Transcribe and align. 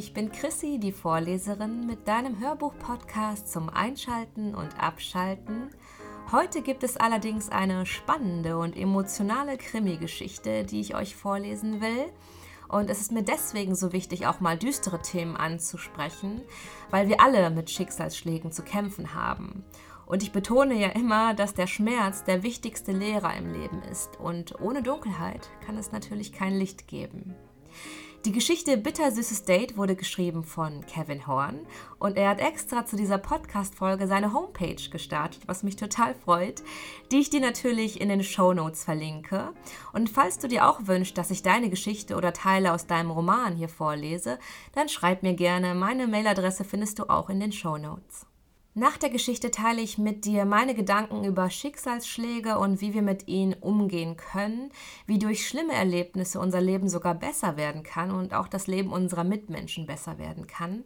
ich 0.00 0.14
bin 0.14 0.32
Chrissy, 0.32 0.78
die 0.78 0.92
Vorleserin 0.92 1.86
mit 1.86 2.08
deinem 2.08 2.40
Hörbuch-Podcast 2.40 3.52
zum 3.52 3.68
Einschalten 3.68 4.54
und 4.54 4.82
Abschalten. 4.82 5.68
Heute 6.32 6.62
gibt 6.62 6.84
es 6.84 6.96
allerdings 6.96 7.50
eine 7.50 7.84
spannende 7.84 8.56
und 8.56 8.78
emotionale 8.78 9.58
Krimi-Geschichte, 9.58 10.64
die 10.64 10.80
ich 10.80 10.94
euch 10.94 11.14
vorlesen 11.14 11.82
will. 11.82 12.06
Und 12.66 12.88
es 12.88 13.02
ist 13.02 13.12
mir 13.12 13.22
deswegen 13.22 13.74
so 13.74 13.92
wichtig, 13.92 14.26
auch 14.26 14.40
mal 14.40 14.56
düstere 14.56 15.02
Themen 15.02 15.36
anzusprechen, 15.36 16.40
weil 16.88 17.08
wir 17.10 17.20
alle 17.20 17.50
mit 17.50 17.68
Schicksalsschlägen 17.68 18.52
zu 18.52 18.62
kämpfen 18.62 19.12
haben. 19.12 19.66
Und 20.06 20.22
ich 20.22 20.32
betone 20.32 20.80
ja 20.80 20.88
immer, 20.88 21.34
dass 21.34 21.52
der 21.52 21.66
Schmerz 21.66 22.24
der 22.24 22.42
wichtigste 22.42 22.92
Lehrer 22.92 23.36
im 23.36 23.52
Leben 23.52 23.82
ist. 23.82 24.18
Und 24.18 24.62
ohne 24.62 24.82
Dunkelheit 24.82 25.50
kann 25.66 25.76
es 25.76 25.92
natürlich 25.92 26.32
kein 26.32 26.54
Licht 26.54 26.88
geben. 26.88 27.36
Die 28.26 28.32
Geschichte 28.32 28.76
Bittersüßes 28.76 29.44
Date 29.44 29.78
wurde 29.78 29.96
geschrieben 29.96 30.44
von 30.44 30.84
Kevin 30.84 31.26
Horn 31.26 31.60
und 31.98 32.18
er 32.18 32.28
hat 32.28 32.38
extra 32.38 32.84
zu 32.84 32.96
dieser 32.96 33.16
Podcast-Folge 33.16 34.06
seine 34.06 34.34
Homepage 34.34 34.90
gestartet, 34.90 35.40
was 35.46 35.62
mich 35.62 35.76
total 35.76 36.14
freut, 36.14 36.62
die 37.10 37.20
ich 37.20 37.30
dir 37.30 37.40
natürlich 37.40 37.98
in 37.98 38.10
den 38.10 38.22
Show 38.22 38.52
Notes 38.52 38.84
verlinke. 38.84 39.54
Und 39.94 40.10
falls 40.10 40.36
du 40.36 40.48
dir 40.48 40.68
auch 40.68 40.86
wünschst, 40.86 41.16
dass 41.16 41.30
ich 41.30 41.42
deine 41.42 41.70
Geschichte 41.70 42.14
oder 42.14 42.34
Teile 42.34 42.74
aus 42.74 42.86
deinem 42.86 43.10
Roman 43.10 43.56
hier 43.56 43.70
vorlese, 43.70 44.38
dann 44.74 44.90
schreib 44.90 45.22
mir 45.22 45.32
gerne. 45.32 45.74
Meine 45.74 46.06
Mailadresse 46.06 46.64
findest 46.64 46.98
du 46.98 47.08
auch 47.08 47.30
in 47.30 47.40
den 47.40 47.52
Show 47.52 47.78
Notes. 47.78 48.26
Nach 48.74 48.96
der 48.96 49.10
Geschichte 49.10 49.50
teile 49.50 49.80
ich 49.80 49.98
mit 49.98 50.24
dir 50.24 50.44
meine 50.44 50.76
Gedanken 50.76 51.24
über 51.24 51.50
Schicksalsschläge 51.50 52.56
und 52.56 52.80
wie 52.80 52.94
wir 52.94 53.02
mit 53.02 53.26
ihnen 53.26 53.54
umgehen 53.54 54.16
können, 54.16 54.70
wie 55.06 55.18
durch 55.18 55.48
schlimme 55.48 55.72
Erlebnisse 55.72 56.38
unser 56.38 56.60
Leben 56.60 56.88
sogar 56.88 57.16
besser 57.16 57.56
werden 57.56 57.82
kann 57.82 58.12
und 58.12 58.32
auch 58.32 58.46
das 58.46 58.68
Leben 58.68 58.92
unserer 58.92 59.24
Mitmenschen 59.24 59.86
besser 59.86 60.18
werden 60.18 60.46
kann 60.46 60.84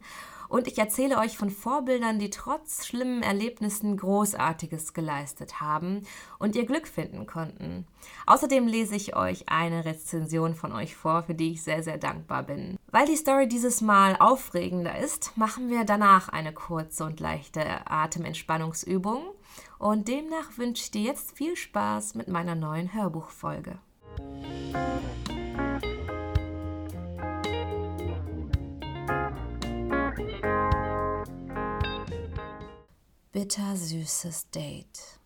und 0.55 0.69
ich 0.69 0.77
erzähle 0.77 1.17
euch 1.17 1.37
von 1.37 1.49
Vorbildern, 1.49 2.17
die 2.17 2.29
trotz 2.29 2.85
schlimmen 2.85 3.23
Erlebnissen 3.23 3.97
Großartiges 3.97 4.93
geleistet 4.93 5.59
haben 5.59 6.03
und 6.39 6.55
ihr 6.55 6.65
Glück 6.65 6.87
finden 6.87 7.25
konnten. 7.25 7.85
Außerdem 8.25 8.65
lese 8.65 8.95
ich 8.95 9.17
euch 9.17 9.49
eine 9.49 9.83
Rezension 9.83 10.55
von 10.55 10.71
euch 10.71 10.95
vor, 10.95 11.23
für 11.23 11.35
die 11.35 11.51
ich 11.51 11.63
sehr, 11.63 11.83
sehr 11.83 11.97
dankbar 11.97 12.43
bin. 12.43 12.77
Weil 12.89 13.05
die 13.05 13.17
Story 13.17 13.49
dieses 13.49 13.81
Mal 13.81 14.15
aufregender 14.17 14.97
ist, 14.97 15.35
machen 15.35 15.69
wir 15.69 15.83
danach 15.83 16.29
eine 16.29 16.53
kurze 16.53 17.03
und 17.03 17.19
leichte 17.19 17.61
Atementspannungsübung. 17.85 19.25
Und 19.77 20.07
demnach 20.07 20.57
wünsche 20.57 20.83
ich 20.83 20.91
dir 20.91 21.01
jetzt 21.01 21.35
viel 21.35 21.57
Spaß 21.57 22.15
mit 22.15 22.29
meiner 22.29 22.55
neuen 22.55 22.93
Hörbuchfolge. 22.93 23.77
Bittersüßes 33.35 34.49
Date. 34.51 35.19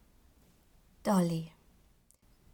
Dolly. 1.04 1.52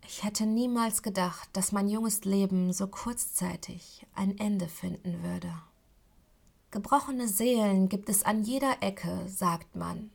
Ich 0.05 0.25
hätte 0.25 0.45
niemals 0.45 1.01
gedacht, 1.01 1.47
dass 1.53 1.71
mein 1.71 1.87
junges 1.87 2.25
Leben 2.25 2.73
so 2.73 2.87
kurzzeitig 2.87 4.05
ein 4.13 4.37
Ende 4.37 4.67
finden 4.67 5.23
würde. 5.23 5.53
Gebrochene 6.71 7.29
Seelen 7.29 7.87
gibt 7.87 8.09
es 8.09 8.23
an 8.23 8.43
jeder 8.43 8.83
Ecke, 8.83 9.29
sagt 9.29 9.77
man. 9.77 10.11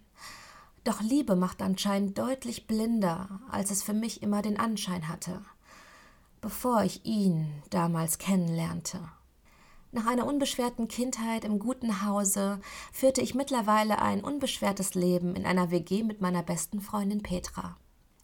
Doch 0.84 1.00
Liebe 1.00 1.36
macht 1.36 1.62
anscheinend 1.62 2.18
deutlich 2.18 2.66
blinder, 2.66 3.40
als 3.50 3.70
es 3.70 3.82
für 3.82 3.94
mich 3.94 4.22
immer 4.22 4.42
den 4.42 4.60
Anschein 4.60 5.08
hatte, 5.08 5.42
bevor 6.42 6.84
ich 6.84 7.06
ihn 7.06 7.50
damals 7.70 8.18
kennenlernte. 8.18 9.08
Nach 9.92 10.06
einer 10.06 10.26
unbeschwerten 10.26 10.86
Kindheit 10.86 11.44
im 11.44 11.58
guten 11.58 12.06
Hause 12.06 12.60
führte 12.92 13.22
ich 13.22 13.34
mittlerweile 13.34 14.00
ein 14.00 14.22
unbeschwertes 14.22 14.94
Leben 14.94 15.34
in 15.34 15.44
einer 15.44 15.72
WG 15.72 16.04
mit 16.04 16.20
meiner 16.20 16.44
besten 16.44 16.80
Freundin 16.80 17.24
Petra. 17.24 17.76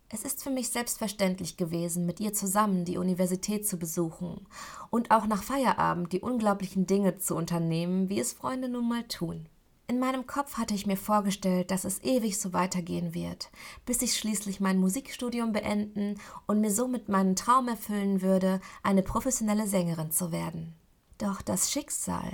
Es 0.09 0.22
ist 0.22 0.44
für 0.44 0.50
mich 0.50 0.69
selbstverständlich 0.69 1.56
gewesen, 1.56 2.06
mit 2.06 2.21
ihr 2.21 2.32
zusammen 2.32 2.84
die 2.84 2.99
Universität 2.99 3.66
zu 3.66 3.78
besuchen 3.78 4.47
und 4.91 5.10
auch 5.10 5.26
nach 5.26 5.43
Feierabend 5.43 6.12
die 6.12 6.21
unglaublichen 6.21 6.87
Dinge 6.87 7.19
zu 7.19 7.34
unternehmen, 7.34 8.09
wie 8.09 8.21
es 8.21 8.32
Freunde 8.32 8.69
nun 8.69 8.88
mal 8.88 9.03
tun. 9.09 9.49
In 9.88 9.99
meinem 9.99 10.28
Kopf 10.28 10.59
hatte 10.59 10.75
ich 10.75 10.87
mir 10.87 10.97
vorgestellt, 10.97 11.72
dass 11.72 11.84
es 11.84 12.03
ewig 12.05 12.38
so 12.38 12.53
weitergehen 12.53 13.12
wird, 13.12 13.50
bis 13.84 14.03
ich 14.03 14.16
schließlich 14.16 14.60
mein 14.60 14.78
Musikstudium 14.78 15.53
beenden 15.53 16.21
und 16.47 16.60
mir 16.60 16.71
somit 16.71 17.09
meinen 17.09 17.34
Traum 17.34 17.66
erfüllen 17.66 18.22
würde, 18.22 18.60
eine 18.84 19.03
professionelle 19.03 19.66
Sängerin 19.66 20.12
zu 20.12 20.31
werden. 20.31 20.76
Doch 21.19 21.41
das 21.41 21.71
Schicksal 21.71 22.32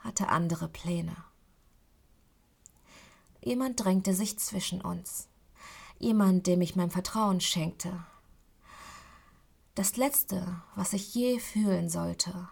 hatte 0.00 0.28
andere 0.28 0.68
Pläne. 0.68 1.16
Jemand 3.42 3.84
drängte 3.84 4.14
sich 4.14 4.38
zwischen 4.38 4.80
uns. 4.80 5.28
Jemand, 5.98 6.46
dem 6.46 6.60
ich 6.60 6.76
mein 6.76 6.90
Vertrauen 6.90 7.40
schenkte. 7.40 8.04
Das 9.74 9.96
Letzte, 9.96 10.62
was 10.74 10.92
ich 10.92 11.14
je 11.14 11.38
fühlen 11.38 11.88
sollte, 11.88 12.48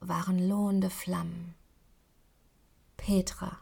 waren 0.00 0.38
lohnende 0.38 0.90
Flammen. 0.90 1.54
Petra. 2.96 3.58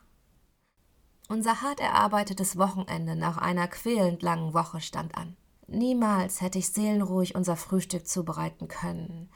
Unser 1.28 1.62
hart 1.62 1.80
erarbeitetes 1.80 2.58
Wochenende 2.58 3.16
nach 3.16 3.38
einer 3.38 3.69
quälend 3.69 4.22
langen 4.22 4.53
Woche 4.53 4.80
stand 4.80 5.16
an. 5.16 5.36
Niemals 5.66 6.41
hätte 6.41 6.58
ich 6.58 6.69
seelenruhig 6.69 7.34
unser 7.34 7.56
Frühstück 7.56 8.06
zubereiten 8.06 8.69
können. 8.69 9.30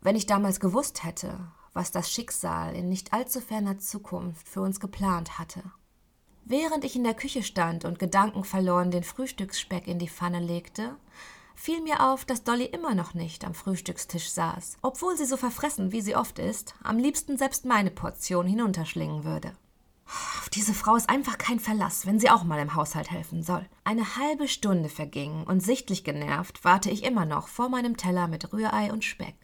Wenn 0.00 0.16
ich 0.16 0.26
damals 0.26 0.60
gewusst 0.60 1.02
hätte, 1.02 1.50
was 1.74 1.90
das 1.90 2.10
Schicksal 2.10 2.74
in 2.74 2.88
nicht 2.88 3.12
allzu 3.12 3.40
ferner 3.40 3.78
Zukunft 3.78 4.48
für 4.48 4.62
uns 4.62 4.80
geplant 4.80 5.38
hatte. 5.38 5.62
Während 6.46 6.84
ich 6.84 6.96
in 6.96 7.04
der 7.04 7.14
Küche 7.14 7.42
stand 7.42 7.84
und 7.84 7.98
gedankenverloren 7.98 8.90
den 8.90 9.04
Frühstücksspeck 9.04 9.86
in 9.86 9.98
die 9.98 10.08
Pfanne 10.08 10.40
legte, 10.40 10.96
fiel 11.54 11.80
mir 11.82 12.02
auf, 12.02 12.24
dass 12.24 12.44
Dolly 12.44 12.66
immer 12.66 12.94
noch 12.94 13.14
nicht 13.14 13.44
am 13.44 13.54
Frühstückstisch 13.54 14.30
saß, 14.30 14.76
obwohl 14.82 15.16
sie 15.16 15.24
so 15.24 15.36
verfressen, 15.36 15.92
wie 15.92 16.00
sie 16.00 16.16
oft 16.16 16.38
ist, 16.38 16.74
am 16.82 16.98
liebsten 16.98 17.38
selbst 17.38 17.64
meine 17.64 17.90
Portion 17.90 18.46
hinunterschlingen 18.46 19.24
würde. 19.24 19.56
Auf 20.06 20.50
diese 20.50 20.74
Frau 20.74 20.96
ist 20.96 21.08
einfach 21.08 21.38
kein 21.38 21.60
Verlass, 21.60 22.06
wenn 22.06 22.20
sie 22.20 22.28
auch 22.28 22.44
mal 22.44 22.60
im 22.60 22.74
Haushalt 22.74 23.10
helfen 23.10 23.42
soll. 23.42 23.66
Eine 23.84 24.16
halbe 24.16 24.48
Stunde 24.48 24.90
verging 24.90 25.44
und 25.44 25.60
sichtlich 25.60 26.04
genervt 26.04 26.62
warte 26.64 26.90
ich 26.90 27.04
immer 27.04 27.24
noch 27.24 27.48
vor 27.48 27.70
meinem 27.70 27.96
Teller 27.96 28.28
mit 28.28 28.52
Rührei 28.52 28.92
und 28.92 29.02
Speck. 29.02 29.34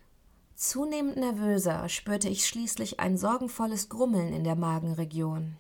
Zunehmend 0.61 1.17
nervöser 1.17 1.89
spürte 1.89 2.29
ich 2.29 2.47
schließlich 2.47 3.01
ein 3.01 3.17
sorgenvolles 3.17 3.89
Grummeln 3.89 4.35
in 4.35 4.45
der 4.45 4.57
Magenregion, 4.57 5.57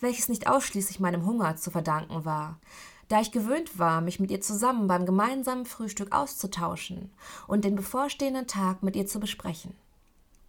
welches 0.00 0.28
nicht 0.28 0.46
ausschließlich 0.46 1.00
meinem 1.00 1.24
Hunger 1.24 1.56
zu 1.56 1.70
verdanken 1.70 2.26
war, 2.26 2.60
da 3.08 3.22
ich 3.22 3.32
gewöhnt 3.32 3.78
war, 3.78 4.02
mich 4.02 4.20
mit 4.20 4.30
ihr 4.30 4.42
zusammen 4.42 4.88
beim 4.88 5.06
gemeinsamen 5.06 5.64
Frühstück 5.64 6.14
auszutauschen 6.14 7.14
und 7.46 7.64
den 7.64 7.76
bevorstehenden 7.76 8.46
Tag 8.46 8.82
mit 8.82 8.94
ihr 8.94 9.06
zu 9.06 9.20
besprechen. 9.20 9.74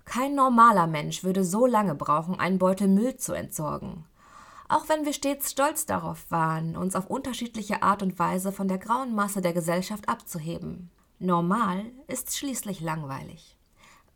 Kein 0.04 0.36
normaler 0.36 0.88
Mensch 0.88 1.24
würde 1.24 1.46
so 1.46 1.66
lange 1.66 1.96
brauchen, 1.96 2.38
einen 2.38 2.60
Beutel 2.60 2.90
Müll 2.90 3.16
zu 3.16 3.32
entsorgen. 3.32 4.04
Auch 4.68 4.90
wenn 4.90 5.06
wir 5.06 5.14
stets 5.14 5.52
stolz 5.52 5.86
darauf 5.86 6.30
waren, 6.30 6.76
uns 6.76 6.94
auf 6.94 7.10
unterschiedliche 7.10 7.84
Art 7.84 8.04
und 8.04 8.20
Weise 8.20 8.52
von 8.52 8.68
der 8.68 8.80
grauen 8.80 9.16
Masse 9.16 9.40
der 9.40 9.54
Gesellschaft 9.54 10.10
abzuheben. 10.10 10.92
Normal 11.20 11.86
ist 12.08 12.36
schließlich 12.36 12.82
langweilig. 12.82 13.57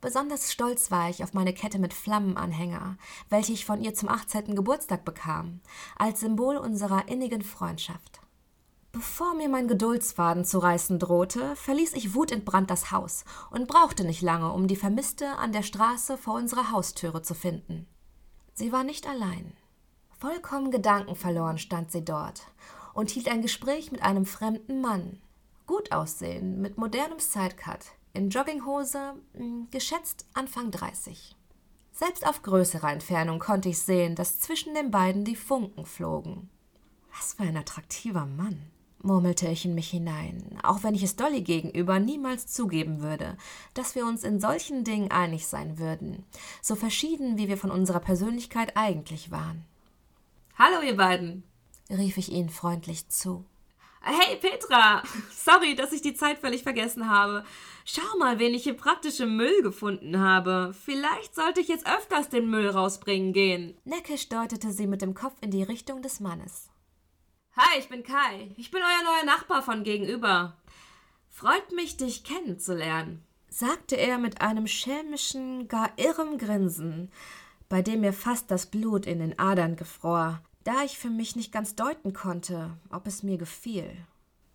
Besonders 0.01 0.51
stolz 0.51 0.89
war 0.89 1.11
ich 1.11 1.23
auf 1.23 1.33
meine 1.33 1.53
Kette 1.53 1.77
mit 1.77 1.93
Flammenanhänger, 1.93 2.97
welche 3.29 3.53
ich 3.53 3.65
von 3.65 3.81
ihr 3.81 3.93
zum 3.93 4.09
18. 4.09 4.55
Geburtstag 4.55 5.05
bekam, 5.05 5.61
als 5.95 6.21
Symbol 6.21 6.57
unserer 6.57 7.07
innigen 7.07 7.43
Freundschaft. 7.43 8.19
Bevor 8.91 9.35
mir 9.35 9.47
mein 9.47 9.67
Geduldsfaden 9.67 10.43
zu 10.43 10.57
reißen 10.57 10.97
drohte, 10.97 11.55
verließ 11.55 11.93
ich 11.93 12.15
wutentbrannt 12.15 12.69
das 12.69 12.91
Haus 12.91 13.23
und 13.51 13.67
brauchte 13.67 14.03
nicht 14.03 14.23
lange, 14.23 14.51
um 14.51 14.67
die 14.67 14.75
Vermisste 14.75 15.37
an 15.37 15.53
der 15.53 15.63
Straße 15.63 16.17
vor 16.17 16.33
unserer 16.33 16.71
Haustüre 16.71 17.21
zu 17.21 17.35
finden. 17.35 17.87
Sie 18.53 18.71
war 18.71 18.83
nicht 18.83 19.07
allein. 19.07 19.53
Vollkommen 20.19 20.71
gedankenverloren 20.71 21.57
stand 21.57 21.91
sie 21.91 22.03
dort 22.03 22.41
und 22.93 23.11
hielt 23.11 23.29
ein 23.29 23.41
Gespräch 23.41 23.91
mit 23.91 24.01
einem 24.01 24.25
fremden 24.25 24.81
Mann. 24.81 25.21
Gut 25.67 25.91
aussehen, 25.93 26.59
mit 26.59 26.77
modernem 26.77 27.19
Sidecut, 27.19 27.93
in 28.13 28.29
Jogginghose, 28.29 29.15
hm, 29.33 29.67
geschätzt 29.71 30.25
Anfang 30.33 30.71
30. 30.71 31.35
Selbst 31.91 32.25
auf 32.25 32.41
größerer 32.41 32.91
Entfernung 32.91 33.39
konnte 33.39 33.69
ich 33.69 33.79
sehen, 33.79 34.15
dass 34.15 34.39
zwischen 34.39 34.73
den 34.73 34.91
beiden 34.91 35.25
die 35.25 35.35
Funken 35.35 35.85
flogen. 35.85 36.49
Was 37.15 37.33
für 37.33 37.43
ein 37.43 37.57
attraktiver 37.57 38.25
Mann, 38.25 38.61
murmelte 39.03 39.47
ich 39.47 39.65
in 39.65 39.75
mich 39.75 39.89
hinein, 39.89 40.57
auch 40.63 40.83
wenn 40.83 40.95
ich 40.95 41.03
es 41.03 41.15
Dolly 41.15 41.41
gegenüber 41.41 41.99
niemals 41.99 42.47
zugeben 42.47 43.01
würde, 43.01 43.37
dass 43.73 43.95
wir 43.95 44.05
uns 44.05 44.23
in 44.23 44.39
solchen 44.39 44.83
Dingen 44.83 45.11
einig 45.11 45.47
sein 45.47 45.77
würden, 45.77 46.23
so 46.61 46.75
verschieden 46.75 47.37
wie 47.37 47.47
wir 47.47 47.57
von 47.57 47.71
unserer 47.71 47.99
Persönlichkeit 47.99 48.77
eigentlich 48.77 49.31
waren. 49.31 49.65
Hallo, 50.57 50.81
ihr 50.81 50.95
beiden, 50.95 51.43
rief 51.89 52.17
ich 52.17 52.31
ihnen 52.31 52.49
freundlich 52.49 53.09
zu. 53.09 53.45
Hey 54.03 54.35
Petra, 54.37 55.03
sorry, 55.31 55.75
dass 55.75 55.93
ich 55.93 56.01
die 56.01 56.15
Zeit 56.15 56.39
völlig 56.39 56.63
vergessen 56.63 57.07
habe. 57.07 57.45
Schau 57.85 58.17
mal, 58.17 58.39
wen 58.39 58.55
ich 58.55 58.63
hier 58.63 58.73
praktisch 58.73 59.19
im 59.19 59.37
Müll 59.37 59.61
gefunden 59.61 60.19
habe. 60.19 60.73
Vielleicht 60.85 61.35
sollte 61.35 61.61
ich 61.61 61.67
jetzt 61.67 61.85
öfters 61.85 62.27
den 62.27 62.49
Müll 62.49 62.67
rausbringen 62.67 63.31
gehen. 63.31 63.77
Neckisch 63.83 64.27
deutete 64.27 64.71
sie 64.71 64.87
mit 64.87 65.03
dem 65.03 65.13
Kopf 65.13 65.35
in 65.41 65.51
die 65.51 65.61
Richtung 65.61 66.01
des 66.01 66.19
Mannes. 66.19 66.71
Hi, 67.55 67.77
ich 67.77 67.89
bin 67.89 68.01
Kai. 68.01 68.49
Ich 68.57 68.71
bin 68.71 68.81
euer 68.81 69.03
neuer 69.03 69.25
Nachbar 69.25 69.61
von 69.61 69.83
gegenüber. 69.83 70.57
Freut 71.29 71.71
mich, 71.71 71.97
dich 71.97 72.23
kennenzulernen, 72.23 73.23
sagte 73.49 73.97
er 73.97 74.17
mit 74.17 74.41
einem 74.41 74.65
schelmischen, 74.65 75.67
gar 75.67 75.91
irrem 75.97 76.39
Grinsen, 76.39 77.11
bei 77.69 77.83
dem 77.83 78.01
mir 78.01 78.13
fast 78.13 78.49
das 78.49 78.65
Blut 78.65 79.05
in 79.05 79.19
den 79.19 79.37
Adern 79.37 79.75
gefror 79.75 80.41
da 80.63 80.83
ich 80.83 80.97
für 80.97 81.09
mich 81.09 81.35
nicht 81.35 81.51
ganz 81.51 81.75
deuten 81.75 82.13
konnte, 82.13 82.77
ob 82.89 83.07
es 83.07 83.23
mir 83.23 83.37
gefiel. 83.37 83.89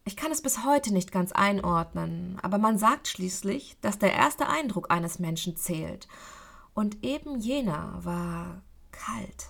Ich 0.05 0.17
kann 0.17 0.31
es 0.31 0.41
bis 0.41 0.65
heute 0.65 0.93
nicht 0.93 1.11
ganz 1.11 1.33
einordnen, 1.33 2.39
aber 2.43 2.59
man 2.59 2.79
sagt 2.79 3.09
schließlich, 3.09 3.77
dass 3.81 3.99
der 3.99 4.13
erste 4.13 4.49
Eindruck 4.49 4.91
eines 4.91 5.19
Menschen 5.19 5.57
zählt, 5.57 6.07
und 6.75 7.03
eben 7.03 7.41
jener 7.41 8.05
war 8.05 8.63
kalt, 8.93 9.49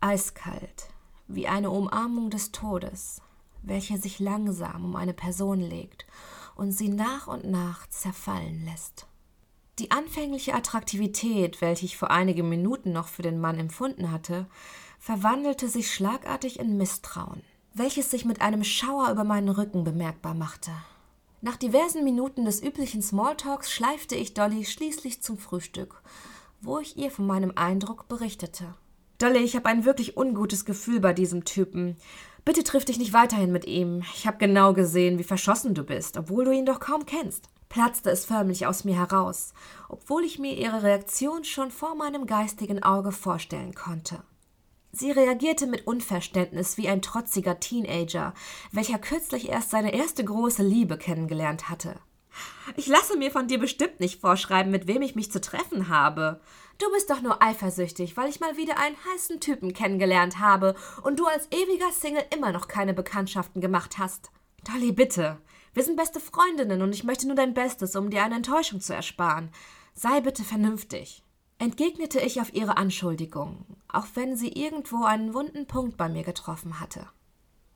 eiskalt, 0.00 0.88
wie 1.28 1.46
eine 1.46 1.70
Umarmung 1.70 2.30
des 2.30 2.50
Todes, 2.50 3.20
welche 3.62 3.98
sich 3.98 4.18
langsam 4.18 4.86
um 4.86 4.96
eine 4.96 5.12
Person 5.12 5.60
legt 5.60 6.06
und 6.56 6.72
sie 6.72 6.88
nach 6.88 7.26
und 7.26 7.44
nach 7.44 7.86
zerfallen 7.88 8.64
lässt. 8.64 9.06
Die 9.78 9.90
anfängliche 9.90 10.54
Attraktivität, 10.54 11.60
welche 11.60 11.86
ich 11.86 11.96
vor 11.96 12.10
einigen 12.10 12.48
Minuten 12.48 12.92
noch 12.92 13.08
für 13.08 13.22
den 13.22 13.38
Mann 13.38 13.58
empfunden 13.58 14.10
hatte, 14.10 14.46
verwandelte 15.00 15.68
sich 15.68 15.92
schlagartig 15.92 16.60
in 16.60 16.76
Misstrauen, 16.76 17.42
welches 17.72 18.10
sich 18.10 18.26
mit 18.26 18.42
einem 18.42 18.62
Schauer 18.62 19.10
über 19.10 19.24
meinen 19.24 19.48
Rücken 19.48 19.82
bemerkbar 19.82 20.34
machte. 20.34 20.70
Nach 21.40 21.56
diversen 21.56 22.04
Minuten 22.04 22.44
des 22.44 22.62
üblichen 22.62 23.00
Smalltalks 23.00 23.72
schleifte 23.72 24.14
ich 24.14 24.34
Dolly 24.34 24.66
schließlich 24.66 25.22
zum 25.22 25.38
Frühstück, 25.38 26.02
wo 26.60 26.78
ich 26.78 26.98
ihr 26.98 27.10
von 27.10 27.26
meinem 27.26 27.52
Eindruck 27.56 28.08
berichtete. 28.08 28.74
Dolly, 29.16 29.38
ich 29.38 29.56
habe 29.56 29.70
ein 29.70 29.86
wirklich 29.86 30.18
ungutes 30.18 30.66
Gefühl 30.66 31.00
bei 31.00 31.14
diesem 31.14 31.46
Typen. 31.46 31.96
Bitte 32.44 32.62
triff 32.62 32.84
dich 32.84 32.98
nicht 32.98 33.14
weiterhin 33.14 33.52
mit 33.52 33.64
ihm. 33.64 34.02
Ich 34.14 34.26
habe 34.26 34.36
genau 34.36 34.74
gesehen, 34.74 35.18
wie 35.18 35.24
verschossen 35.24 35.72
du 35.74 35.82
bist, 35.82 36.18
obwohl 36.18 36.44
du 36.44 36.52
ihn 36.52 36.66
doch 36.66 36.78
kaum 36.80 37.06
kennst. 37.06 37.48
Platzte 37.70 38.10
es 38.10 38.26
förmlich 38.26 38.66
aus 38.66 38.84
mir 38.84 38.96
heraus, 38.96 39.54
obwohl 39.88 40.24
ich 40.24 40.38
mir 40.38 40.58
ihre 40.58 40.82
Reaktion 40.82 41.44
schon 41.44 41.70
vor 41.70 41.94
meinem 41.94 42.26
geistigen 42.26 42.82
Auge 42.82 43.12
vorstellen 43.12 43.74
konnte. 43.74 44.22
Sie 44.92 45.12
reagierte 45.12 45.66
mit 45.66 45.86
Unverständnis 45.86 46.76
wie 46.76 46.88
ein 46.88 47.02
trotziger 47.02 47.60
Teenager, 47.60 48.34
welcher 48.72 48.98
kürzlich 48.98 49.48
erst 49.48 49.70
seine 49.70 49.94
erste 49.94 50.24
große 50.24 50.62
Liebe 50.62 50.98
kennengelernt 50.98 51.68
hatte. 51.68 52.00
Ich 52.76 52.86
lasse 52.86 53.16
mir 53.16 53.30
von 53.30 53.48
dir 53.48 53.58
bestimmt 53.58 54.00
nicht 54.00 54.20
vorschreiben, 54.20 54.70
mit 54.70 54.86
wem 54.86 55.02
ich 55.02 55.14
mich 55.14 55.30
zu 55.30 55.40
treffen 55.40 55.88
habe. 55.88 56.40
Du 56.78 56.90
bist 56.92 57.10
doch 57.10 57.20
nur 57.20 57.42
eifersüchtig, 57.42 58.16
weil 58.16 58.28
ich 58.28 58.40
mal 58.40 58.56
wieder 58.56 58.78
einen 58.78 58.96
heißen 59.12 59.40
Typen 59.40 59.72
kennengelernt 59.72 60.38
habe 60.38 60.74
und 61.02 61.20
du 61.20 61.26
als 61.26 61.46
ewiger 61.50 61.92
Single 61.92 62.24
immer 62.34 62.52
noch 62.52 62.68
keine 62.68 62.94
Bekanntschaften 62.94 63.60
gemacht 63.60 63.98
hast. 63.98 64.30
Dolly, 64.64 64.92
bitte. 64.92 65.38
Wir 65.72 65.84
sind 65.84 65.96
beste 65.96 66.20
Freundinnen 66.20 66.82
und 66.82 66.92
ich 66.92 67.04
möchte 67.04 67.26
nur 67.26 67.36
dein 67.36 67.54
Bestes, 67.54 67.94
um 67.94 68.10
dir 68.10 68.24
eine 68.24 68.36
Enttäuschung 68.36 68.80
zu 68.80 68.94
ersparen. 68.94 69.50
Sei 69.94 70.20
bitte 70.20 70.42
vernünftig 70.42 71.22
entgegnete 71.60 72.20
ich 72.20 72.40
auf 72.40 72.54
ihre 72.54 72.78
Anschuldigung, 72.78 73.66
auch 73.86 74.06
wenn 74.14 74.34
sie 74.34 74.48
irgendwo 74.48 75.04
einen 75.04 75.34
wunden 75.34 75.66
Punkt 75.66 75.98
bei 75.98 76.08
mir 76.08 76.24
getroffen 76.24 76.80
hatte. 76.80 77.06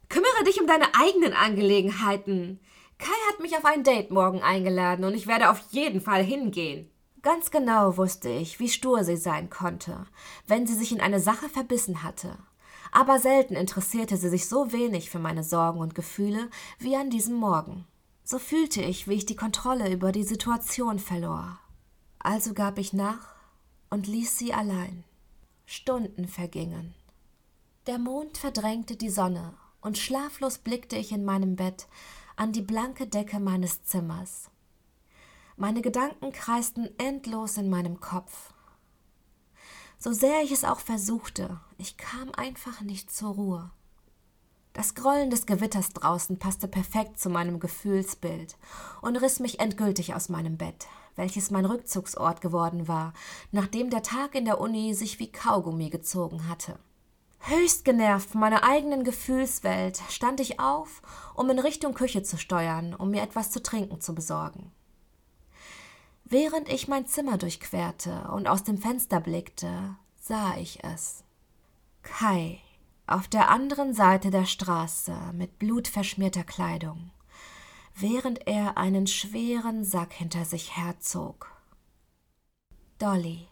Kümmere 0.08 0.44
dich 0.46 0.60
um 0.60 0.66
deine 0.66 0.94
eigenen 0.94 1.34
Angelegenheiten. 1.34 2.60
Kai 2.98 3.12
hat 3.28 3.40
mich 3.40 3.56
auf 3.56 3.64
ein 3.66 3.84
Date 3.84 4.10
morgen 4.10 4.42
eingeladen 4.42 5.04
und 5.04 5.14
ich 5.14 5.26
werde 5.26 5.50
auf 5.50 5.60
jeden 5.70 6.00
Fall 6.00 6.22
hingehen. 6.24 6.90
Ganz 7.20 7.50
genau 7.50 7.96
wusste 7.98 8.30
ich, 8.30 8.58
wie 8.58 8.70
stur 8.70 9.04
sie 9.04 9.16
sein 9.16 9.50
konnte, 9.50 10.06
wenn 10.46 10.66
sie 10.66 10.74
sich 10.74 10.90
in 10.90 11.00
eine 11.00 11.20
Sache 11.20 11.48
verbissen 11.50 12.02
hatte. 12.02 12.38
Aber 12.90 13.18
selten 13.18 13.54
interessierte 13.54 14.16
sie 14.16 14.30
sich 14.30 14.48
so 14.48 14.72
wenig 14.72 15.10
für 15.10 15.18
meine 15.18 15.44
Sorgen 15.44 15.80
und 15.80 15.94
Gefühle 15.94 16.48
wie 16.78 16.96
an 16.96 17.10
diesem 17.10 17.34
Morgen. 17.34 17.86
So 18.24 18.38
fühlte 18.38 18.80
ich, 18.80 19.08
wie 19.08 19.14
ich 19.14 19.26
die 19.26 19.36
Kontrolle 19.36 19.92
über 19.92 20.10
die 20.10 20.22
Situation 20.22 20.98
verlor. 20.98 21.58
Also 22.18 22.54
gab 22.54 22.78
ich 22.78 22.94
nach 22.94 23.33
und 23.94 24.08
ließ 24.08 24.36
sie 24.36 24.52
allein. 24.52 25.04
Stunden 25.66 26.26
vergingen. 26.26 26.96
Der 27.86 28.00
Mond 28.00 28.38
verdrängte 28.38 28.96
die 28.96 29.08
Sonne, 29.08 29.54
und 29.80 29.98
schlaflos 29.98 30.58
blickte 30.58 30.96
ich 30.96 31.12
in 31.12 31.24
meinem 31.24 31.54
Bett 31.54 31.86
an 32.34 32.50
die 32.50 32.60
blanke 32.60 33.06
Decke 33.06 33.38
meines 33.38 33.84
Zimmers. 33.84 34.50
Meine 35.56 35.80
Gedanken 35.80 36.32
kreisten 36.32 36.88
endlos 36.98 37.56
in 37.56 37.70
meinem 37.70 38.00
Kopf. 38.00 38.52
So 40.00 40.12
sehr 40.12 40.42
ich 40.42 40.50
es 40.50 40.64
auch 40.64 40.80
versuchte, 40.80 41.60
ich 41.78 41.96
kam 41.96 42.32
einfach 42.32 42.80
nicht 42.80 43.12
zur 43.12 43.34
Ruhe. 43.36 43.70
Das 44.74 44.96
Grollen 44.96 45.30
des 45.30 45.46
Gewitters 45.46 45.90
draußen 45.90 46.40
passte 46.40 46.66
perfekt 46.66 47.20
zu 47.20 47.30
meinem 47.30 47.60
Gefühlsbild 47.60 48.56
und 49.02 49.16
riss 49.16 49.38
mich 49.38 49.60
endgültig 49.60 50.14
aus 50.14 50.28
meinem 50.28 50.56
Bett, 50.56 50.88
welches 51.14 51.52
mein 51.52 51.64
Rückzugsort 51.64 52.40
geworden 52.40 52.88
war, 52.88 53.12
nachdem 53.52 53.88
der 53.88 54.02
Tag 54.02 54.34
in 54.34 54.44
der 54.44 54.60
Uni 54.60 54.92
sich 54.94 55.20
wie 55.20 55.30
Kaugummi 55.30 55.90
gezogen 55.90 56.48
hatte. 56.48 56.76
Höchst 57.38 57.84
genervt 57.84 58.30
von 58.30 58.40
meiner 58.40 58.64
eigenen 58.64 59.04
Gefühlswelt 59.04 60.02
stand 60.08 60.40
ich 60.40 60.58
auf, 60.58 61.02
um 61.36 61.48
in 61.50 61.60
Richtung 61.60 61.94
Küche 61.94 62.24
zu 62.24 62.36
steuern, 62.36 62.94
um 62.94 63.10
mir 63.12 63.22
etwas 63.22 63.52
zu 63.52 63.62
trinken 63.62 64.00
zu 64.00 64.12
besorgen. 64.12 64.72
Während 66.24 66.68
ich 66.68 66.88
mein 66.88 67.06
Zimmer 67.06 67.38
durchquerte 67.38 68.28
und 68.32 68.48
aus 68.48 68.64
dem 68.64 68.78
Fenster 68.78 69.20
blickte, 69.20 69.94
sah 70.20 70.56
ich 70.56 70.82
es. 70.82 71.22
Kai 72.02 72.60
auf 73.06 73.28
der 73.28 73.50
anderen 73.50 73.94
Seite 73.94 74.30
der 74.30 74.46
Straße 74.46 75.14
mit 75.32 75.58
blutverschmierter 75.58 76.44
Kleidung 76.44 77.10
während 77.94 78.46
er 78.46 78.76
einen 78.76 79.06
schweren 79.06 79.84
Sack 79.84 80.12
hinter 80.12 80.44
sich 80.44 80.76
herzog. 80.76 81.50
Dolly. 82.98 83.48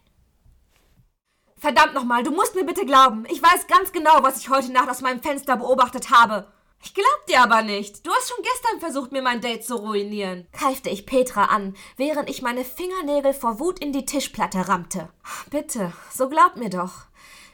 Verdammt 1.57 1.93
nochmal, 1.93 2.23
du 2.23 2.31
musst 2.31 2.55
mir 2.55 2.65
bitte 2.65 2.85
glauben. 2.85 3.25
Ich 3.29 3.41
weiß 3.41 3.67
ganz 3.67 3.93
genau, 3.93 4.21
was 4.21 4.39
ich 4.39 4.49
heute 4.49 4.71
Nacht 4.71 4.89
aus 4.89 5.01
meinem 5.01 5.21
Fenster 5.21 5.55
beobachtet 5.55 6.09
habe. 6.11 6.51
Ich 6.83 6.93
glaub 6.93 7.25
dir 7.29 7.41
aber 7.41 7.61
nicht. 7.61 8.05
Du 8.05 8.11
hast 8.11 8.27
schon 8.27 8.43
gestern 8.43 8.81
versucht, 8.81 9.13
mir 9.13 9.21
mein 9.21 9.39
Date 9.39 9.63
zu 9.65 9.75
ruinieren. 9.75 10.45
Keifte 10.51 10.89
ich 10.89 11.05
Petra 11.05 11.45
an, 11.45 11.77
während 11.95 12.29
ich 12.29 12.41
meine 12.41 12.65
Fingernägel 12.65 13.33
vor 13.33 13.61
Wut 13.61 13.79
in 13.79 13.93
die 13.93 14.05
Tischplatte 14.05 14.67
rammte. 14.67 15.07
Bitte, 15.49 15.93
so 16.11 16.27
glaub 16.27 16.57
mir 16.57 16.69
doch. 16.69 17.05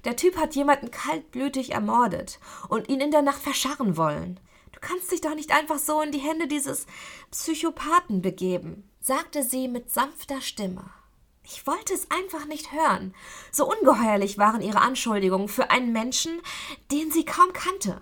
Der 0.05 0.15
Typ 0.15 0.37
hat 0.37 0.55
jemanden 0.55 0.91
kaltblütig 0.91 1.71
ermordet 1.71 2.39
und 2.69 2.89
ihn 2.89 3.01
in 3.01 3.11
der 3.11 3.21
Nacht 3.21 3.41
verscharren 3.41 3.97
wollen. 3.97 4.39
Du 4.71 4.79
kannst 4.79 5.11
dich 5.11 5.21
doch 5.21 5.35
nicht 5.35 5.51
einfach 5.51 5.79
so 5.79 6.01
in 6.01 6.11
die 6.11 6.19
Hände 6.19 6.47
dieses 6.47 6.85
Psychopathen 7.31 8.21
begeben, 8.21 8.89
sagte 9.01 9.43
sie 9.43 9.67
mit 9.67 9.91
sanfter 9.91 10.41
Stimme. 10.41 10.89
Ich 11.43 11.65
wollte 11.65 11.93
es 11.93 12.09
einfach 12.11 12.45
nicht 12.45 12.71
hören. 12.71 13.13
So 13.51 13.69
ungeheuerlich 13.69 14.37
waren 14.37 14.61
ihre 14.61 14.81
Anschuldigungen 14.81 15.47
für 15.47 15.71
einen 15.71 15.91
Menschen, 15.91 16.39
den 16.91 17.11
sie 17.11 17.25
kaum 17.25 17.51
kannte. 17.53 18.01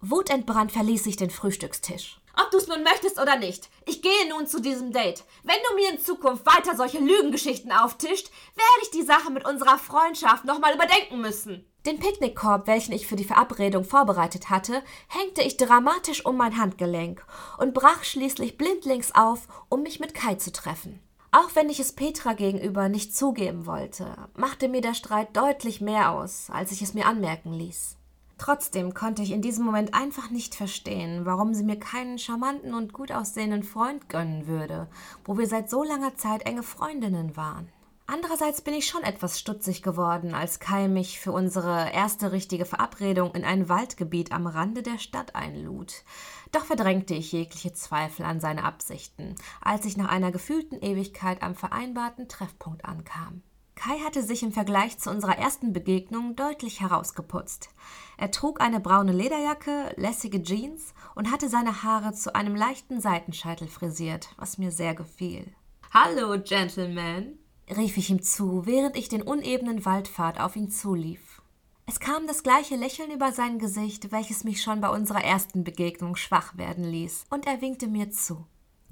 Wutentbrannt 0.00 0.70
verließ 0.70 1.06
ich 1.06 1.16
den 1.16 1.30
Frühstückstisch. 1.30 2.20
Ob 2.36 2.50
du 2.50 2.58
es 2.58 2.66
nun 2.66 2.82
möchtest 2.82 3.20
oder 3.20 3.36
nicht, 3.36 3.68
ich 3.86 4.02
gehe 4.02 4.28
nun 4.28 4.46
zu 4.46 4.60
diesem 4.60 4.92
Date. 4.92 5.24
Wenn 5.44 5.56
du 5.68 5.76
mir 5.76 5.90
in 5.90 6.00
Zukunft 6.00 6.44
weiter 6.46 6.76
solche 6.76 6.98
Lügengeschichten 6.98 7.70
auftischt, 7.70 8.30
werde 8.54 8.80
ich 8.82 8.90
die 8.90 9.02
Sache 9.02 9.30
mit 9.30 9.46
unserer 9.46 9.78
Freundschaft 9.78 10.44
nochmal 10.44 10.74
überdenken 10.74 11.20
müssen. 11.20 11.64
Den 11.86 11.98
Picknickkorb, 11.98 12.66
welchen 12.66 12.92
ich 12.92 13.06
für 13.06 13.16
die 13.16 13.24
Verabredung 13.24 13.84
vorbereitet 13.84 14.48
hatte, 14.50 14.82
hängte 15.08 15.42
ich 15.42 15.58
dramatisch 15.58 16.24
um 16.24 16.36
mein 16.36 16.56
Handgelenk 16.56 17.24
und 17.58 17.74
brach 17.74 18.04
schließlich 18.04 18.56
blindlings 18.56 19.14
auf, 19.14 19.46
um 19.68 19.82
mich 19.82 20.00
mit 20.00 20.14
Kai 20.14 20.34
zu 20.36 20.50
treffen. 20.50 21.00
Auch 21.30 21.50
wenn 21.54 21.68
ich 21.68 21.80
es 21.80 21.92
Petra 21.92 22.32
gegenüber 22.32 22.88
nicht 22.88 23.14
zugeben 23.14 23.66
wollte, 23.66 24.06
machte 24.34 24.68
mir 24.68 24.80
der 24.80 24.94
Streit 24.94 25.36
deutlich 25.36 25.80
mehr 25.80 26.12
aus, 26.12 26.48
als 26.48 26.72
ich 26.72 26.80
es 26.80 26.94
mir 26.94 27.06
anmerken 27.06 27.52
ließ. 27.52 27.96
Trotzdem 28.44 28.92
konnte 28.92 29.22
ich 29.22 29.30
in 29.30 29.40
diesem 29.40 29.64
Moment 29.64 29.94
einfach 29.94 30.28
nicht 30.28 30.54
verstehen, 30.54 31.24
warum 31.24 31.54
sie 31.54 31.64
mir 31.64 31.78
keinen 31.78 32.18
charmanten 32.18 32.74
und 32.74 32.92
gut 32.92 33.10
aussehenden 33.10 33.62
Freund 33.62 34.10
gönnen 34.10 34.46
würde, 34.46 34.86
wo 35.24 35.38
wir 35.38 35.46
seit 35.46 35.70
so 35.70 35.82
langer 35.82 36.14
Zeit 36.16 36.42
enge 36.44 36.62
Freundinnen 36.62 37.38
waren. 37.38 37.72
Andererseits 38.06 38.60
bin 38.60 38.74
ich 38.74 38.84
schon 38.84 39.02
etwas 39.02 39.40
stutzig 39.40 39.82
geworden, 39.82 40.34
als 40.34 40.60
Kai 40.60 40.88
mich 40.88 41.20
für 41.20 41.32
unsere 41.32 41.90
erste 41.92 42.32
richtige 42.32 42.66
Verabredung 42.66 43.34
in 43.34 43.46
ein 43.46 43.70
Waldgebiet 43.70 44.30
am 44.30 44.46
Rande 44.46 44.82
der 44.82 44.98
Stadt 44.98 45.34
einlud. 45.34 46.04
Doch 46.52 46.66
verdrängte 46.66 47.14
ich 47.14 47.32
jegliche 47.32 47.72
Zweifel 47.72 48.26
an 48.26 48.40
seine 48.40 48.64
Absichten, 48.64 49.36
als 49.62 49.86
ich 49.86 49.96
nach 49.96 50.10
einer 50.10 50.32
gefühlten 50.32 50.82
Ewigkeit 50.82 51.42
am 51.42 51.54
vereinbarten 51.54 52.28
Treffpunkt 52.28 52.84
ankam. 52.84 53.42
Kai 53.74 53.98
hatte 53.98 54.22
sich 54.22 54.42
im 54.42 54.52
Vergleich 54.52 54.98
zu 54.98 55.10
unserer 55.10 55.36
ersten 55.36 55.72
Begegnung 55.72 56.36
deutlich 56.36 56.80
herausgeputzt. 56.80 57.70
Er 58.16 58.30
trug 58.30 58.60
eine 58.60 58.80
braune 58.80 59.12
Lederjacke, 59.12 59.92
lässige 59.96 60.42
Jeans 60.42 60.94
und 61.14 61.30
hatte 61.30 61.48
seine 61.48 61.82
Haare 61.82 62.12
zu 62.12 62.34
einem 62.34 62.54
leichten 62.54 63.00
Seitenscheitel 63.00 63.68
frisiert, 63.68 64.28
was 64.36 64.58
mir 64.58 64.70
sehr 64.70 64.94
gefiel. 64.94 65.52
Hallo, 65.92 66.40
Gentleman, 66.42 67.38
rief 67.76 67.96
ich 67.96 68.10
ihm 68.10 68.22
zu, 68.22 68.66
während 68.66 68.96
ich 68.96 69.08
den 69.08 69.22
unebenen 69.22 69.84
Waldpfad 69.84 70.40
auf 70.40 70.56
ihn 70.56 70.70
zulief. 70.70 71.42
Es 71.86 72.00
kam 72.00 72.26
das 72.26 72.42
gleiche 72.42 72.76
Lächeln 72.76 73.10
über 73.10 73.32
sein 73.32 73.58
Gesicht, 73.58 74.10
welches 74.10 74.42
mich 74.42 74.62
schon 74.62 74.80
bei 74.80 74.88
unserer 74.88 75.22
ersten 75.22 75.64
Begegnung 75.64 76.16
schwach 76.16 76.56
werden 76.56 76.84
ließ, 76.84 77.26
und 77.30 77.46
er 77.46 77.60
winkte 77.60 77.88
mir 77.88 78.10
zu. 78.10 78.46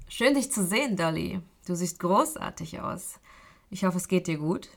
Schön 0.07 0.35
dich 0.35 0.51
zu 0.51 0.63
sehen, 0.63 0.95
Dolly. 0.95 1.41
Du 1.65 1.75
siehst 1.75 1.99
großartig 1.99 2.81
aus. 2.81 3.19
Ich 3.73 3.83
hoffe, 3.85 3.97
es 3.97 4.07
geht 4.07 4.27
dir 4.27 4.37
gut. 4.37 4.69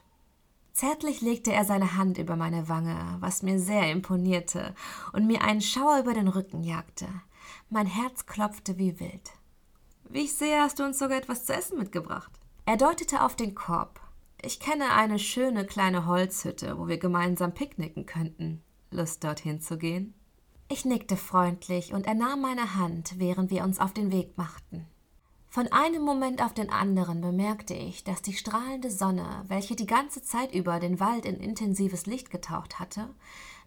Zärtlich 0.72 1.20
legte 1.20 1.52
er 1.52 1.66
seine 1.66 1.98
Hand 1.98 2.16
über 2.16 2.34
meine 2.34 2.70
Wange, 2.70 2.96
was 3.20 3.42
mir 3.42 3.58
sehr 3.58 3.92
imponierte 3.92 4.74
und 5.12 5.26
mir 5.26 5.42
einen 5.42 5.60
Schauer 5.60 6.00
über 6.00 6.14
den 6.14 6.28
Rücken 6.28 6.62
jagte. 6.62 7.06
Mein 7.68 7.86
Herz 7.86 8.24
klopfte 8.24 8.78
wie 8.78 8.98
wild. 8.98 9.32
Wie 10.08 10.20
ich 10.20 10.32
sehe, 10.32 10.62
hast 10.62 10.78
du 10.78 10.84
uns 10.84 10.98
sogar 10.98 11.18
etwas 11.18 11.44
zu 11.44 11.52
essen 11.52 11.78
mitgebracht. 11.78 12.32
Er 12.64 12.78
deutete 12.78 13.22
auf 13.22 13.36
den 13.36 13.54
Korb. 13.54 14.00
Ich 14.40 14.60
kenne 14.60 14.90
eine 14.94 15.18
schöne 15.18 15.66
kleine 15.66 16.06
Holzhütte, 16.06 16.78
wo 16.78 16.88
wir 16.88 16.96
gemeinsam 16.96 17.52
picknicken 17.52 18.06
könnten. 18.06 18.62
Lust 18.90 19.22
dorthin 19.22 19.60
zu 19.60 19.76
gehen? 19.76 20.14
Ich 20.70 20.86
nickte 20.86 21.18
freundlich 21.18 21.92
und 21.92 22.06
er 22.06 22.14
nahm 22.14 22.40
meine 22.40 22.76
Hand, 22.76 23.18
während 23.18 23.50
wir 23.50 23.62
uns 23.62 23.78
auf 23.78 23.92
den 23.92 24.10
Weg 24.10 24.38
machten. 24.38 24.86
Von 25.48 25.72
einem 25.72 26.02
Moment 26.02 26.42
auf 26.42 26.52
den 26.52 26.70
anderen 26.70 27.20
bemerkte 27.20 27.74
ich, 27.74 28.04
dass 28.04 28.20
die 28.20 28.34
strahlende 28.34 28.90
Sonne, 28.90 29.44
welche 29.48 29.74
die 29.74 29.86
ganze 29.86 30.22
Zeit 30.22 30.54
über 30.54 30.80
den 30.80 31.00
Wald 31.00 31.24
in 31.24 31.36
intensives 31.36 32.06
Licht 32.06 32.30
getaucht 32.30 32.78
hatte, 32.78 33.08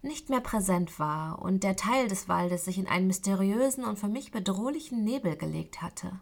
nicht 0.02 0.30
mehr 0.30 0.40
präsent 0.40 0.98
war 0.98 1.42
und 1.42 1.62
der 1.64 1.76
Teil 1.76 2.08
des 2.08 2.28
Waldes 2.28 2.64
sich 2.64 2.78
in 2.78 2.86
einen 2.86 3.06
mysteriösen 3.06 3.84
und 3.84 3.98
für 3.98 4.08
mich 4.08 4.30
bedrohlichen 4.30 5.04
Nebel 5.04 5.36
gelegt 5.36 5.82
hatte. 5.82 6.20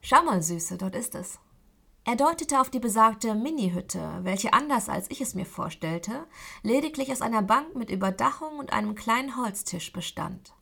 Schau 0.00 0.22
mal, 0.22 0.42
Süße, 0.42 0.78
dort 0.78 0.94
ist 0.94 1.14
es. 1.14 1.38
Er 2.06 2.16
deutete 2.16 2.60
auf 2.60 2.68
die 2.68 2.80
besagte 2.80 3.34
Mini-Hütte, 3.34 4.20
welche 4.22 4.52
anders 4.52 4.90
als 4.90 5.10
ich 5.10 5.22
es 5.22 5.34
mir 5.34 5.46
vorstellte, 5.46 6.26
lediglich 6.62 7.10
aus 7.10 7.22
einer 7.22 7.40
Bank 7.40 7.74
mit 7.74 7.90
Überdachung 7.90 8.58
und 8.58 8.74
einem 8.74 8.94
kleinen 8.94 9.38
Holztisch 9.38 9.90
bestand. 9.92 10.52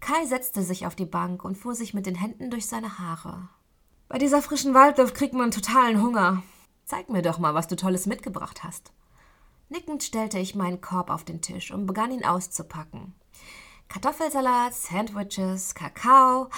Kai 0.00 0.26
setzte 0.26 0.62
sich 0.62 0.86
auf 0.86 0.94
die 0.94 1.06
Bank 1.06 1.44
und 1.44 1.56
fuhr 1.56 1.74
sich 1.74 1.94
mit 1.94 2.06
den 2.06 2.14
Händen 2.14 2.50
durch 2.50 2.66
seine 2.66 2.98
Haare. 2.98 3.48
Bei 4.08 4.18
dieser 4.18 4.42
frischen 4.42 4.74
Waldluft 4.74 5.14
kriegt 5.14 5.34
man 5.34 5.50
totalen 5.50 6.00
Hunger. 6.00 6.42
Zeig 6.84 7.08
mir 7.08 7.22
doch 7.22 7.38
mal, 7.38 7.54
was 7.54 7.66
du 7.66 7.74
Tolles 7.74 8.06
mitgebracht 8.06 8.62
hast. 8.62 8.92
Nickend 9.68 10.04
stellte 10.04 10.38
ich 10.38 10.54
meinen 10.54 10.80
Korb 10.80 11.10
auf 11.10 11.24
den 11.24 11.42
Tisch 11.42 11.72
und 11.72 11.86
begann 11.86 12.12
ihn 12.12 12.24
auszupacken. 12.24 13.14
Kartoffelsalat, 13.88 14.74
Sandwiches, 14.74 15.74
Kakao. 15.74 16.48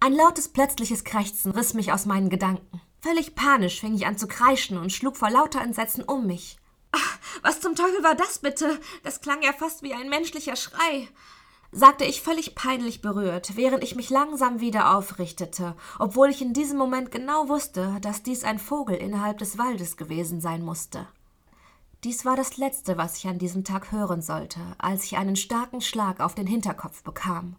Ein 0.00 0.12
lautes 0.12 0.48
plötzliches 0.48 1.04
Krächzen 1.04 1.52
riss 1.52 1.72
mich 1.72 1.92
aus 1.92 2.04
meinen 2.04 2.28
Gedanken. 2.28 2.80
Völlig 3.00 3.34
panisch 3.34 3.80
fing 3.80 3.94
ich 3.94 4.06
an 4.06 4.18
zu 4.18 4.28
kreischen 4.28 4.76
und 4.76 4.92
schlug 4.92 5.16
vor 5.16 5.30
lauter 5.30 5.62
Entsetzen 5.62 6.04
um 6.04 6.26
mich. 6.26 6.58
Ach, 6.92 7.18
was 7.42 7.60
zum 7.60 7.74
Teufel 7.74 8.02
war 8.02 8.14
das 8.14 8.40
bitte? 8.40 8.78
Das 9.02 9.20
klang 9.20 9.42
ja 9.42 9.52
fast 9.52 9.82
wie 9.82 9.94
ein 9.94 10.08
menschlicher 10.08 10.56
Schrei 10.56 11.08
sagte 11.70 12.04
ich 12.04 12.22
völlig 12.22 12.54
peinlich 12.54 13.02
berührt, 13.02 13.56
während 13.56 13.84
ich 13.84 13.94
mich 13.94 14.10
langsam 14.10 14.60
wieder 14.60 14.96
aufrichtete, 14.96 15.76
obwohl 15.98 16.30
ich 16.30 16.40
in 16.40 16.52
diesem 16.52 16.78
Moment 16.78 17.10
genau 17.10 17.48
wusste, 17.48 17.98
dass 18.00 18.22
dies 18.22 18.44
ein 18.44 18.58
Vogel 18.58 18.96
innerhalb 18.96 19.38
des 19.38 19.58
Waldes 19.58 19.96
gewesen 19.96 20.40
sein 20.40 20.64
musste. 20.64 21.06
Dies 22.04 22.24
war 22.24 22.36
das 22.36 22.56
Letzte, 22.56 22.96
was 22.96 23.18
ich 23.18 23.26
an 23.26 23.38
diesem 23.38 23.64
Tag 23.64 23.92
hören 23.92 24.22
sollte, 24.22 24.60
als 24.78 25.04
ich 25.04 25.16
einen 25.16 25.36
starken 25.36 25.80
Schlag 25.80 26.20
auf 26.20 26.34
den 26.34 26.46
Hinterkopf 26.46 27.02
bekam 27.02 27.56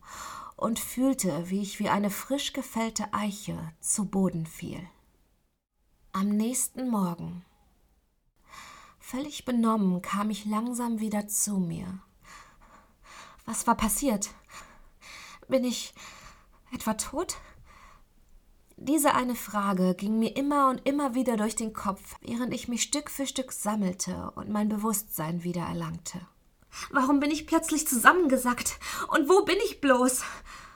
und 0.56 0.80
fühlte, 0.80 1.50
wie 1.50 1.62
ich 1.62 1.80
wie 1.80 1.90
eine 1.90 2.10
frisch 2.10 2.54
gefällte 2.54 3.14
Eiche 3.14 3.58
zu 3.80 4.06
Boden 4.06 4.46
fiel. 4.46 4.80
Am 6.14 6.30
nächsten 6.30 6.90
Morgen. 6.90 7.46
Völlig 9.00 9.46
benommen 9.46 10.02
kam 10.02 10.30
ich 10.30 10.46
langsam 10.46 11.00
wieder 11.00 11.28
zu 11.28 11.58
mir 11.58 12.00
was 13.50 13.66
war 13.66 13.76
passiert? 13.76 14.30
Bin 15.48 15.64
ich 15.64 15.96
etwa 16.72 16.94
tot? 16.94 17.38
Diese 18.78 19.16
eine 19.16 19.36
Frage 19.36 19.96
ging 19.96 20.20
mir 20.20 20.38
immer 20.38 20.70
und 20.70 20.88
immer 20.88 21.16
wieder 21.16 21.36
durch 21.36 21.56
den 21.56 21.74
Kopf, 21.74 22.16
während 22.22 22.54
ich 22.54 22.68
mich 22.68 22.84
Stück 22.84 23.10
für 23.10 23.26
Stück 23.26 23.52
sammelte 23.52 24.32
und 24.36 24.50
mein 24.50 24.70
Bewusstsein 24.70 25.44
wieder 25.44 25.64
erlangte. 25.64 26.22
Warum 26.92 27.20
bin 27.20 27.32
ich 27.32 27.48
plötzlich 27.48 27.88
zusammengesackt? 27.88 28.80
Und 29.08 29.28
wo 29.28 29.44
bin 29.44 29.58
ich 29.66 29.82
bloß? 29.82 30.22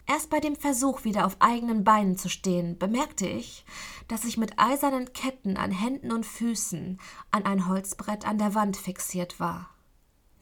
Erst 0.07 0.31
bei 0.31 0.39
dem 0.39 0.55
Versuch, 0.55 1.03
wieder 1.03 1.27
auf 1.27 1.37
eigenen 1.39 1.83
Beinen 1.83 2.17
zu 2.17 2.27
stehen, 2.27 2.79
bemerkte 2.79 3.27
ich, 3.27 3.65
dass 4.07 4.25
ich 4.25 4.37
mit 4.37 4.57
eisernen 4.57 5.13
Ketten 5.13 5.57
an 5.57 5.71
Händen 5.71 6.11
und 6.11 6.25
Füßen 6.25 6.99
an 7.29 7.45
ein 7.45 7.67
Holzbrett 7.67 8.27
an 8.27 8.39
der 8.39 8.55
Wand 8.55 8.75
fixiert 8.75 9.39
war. 9.39 9.72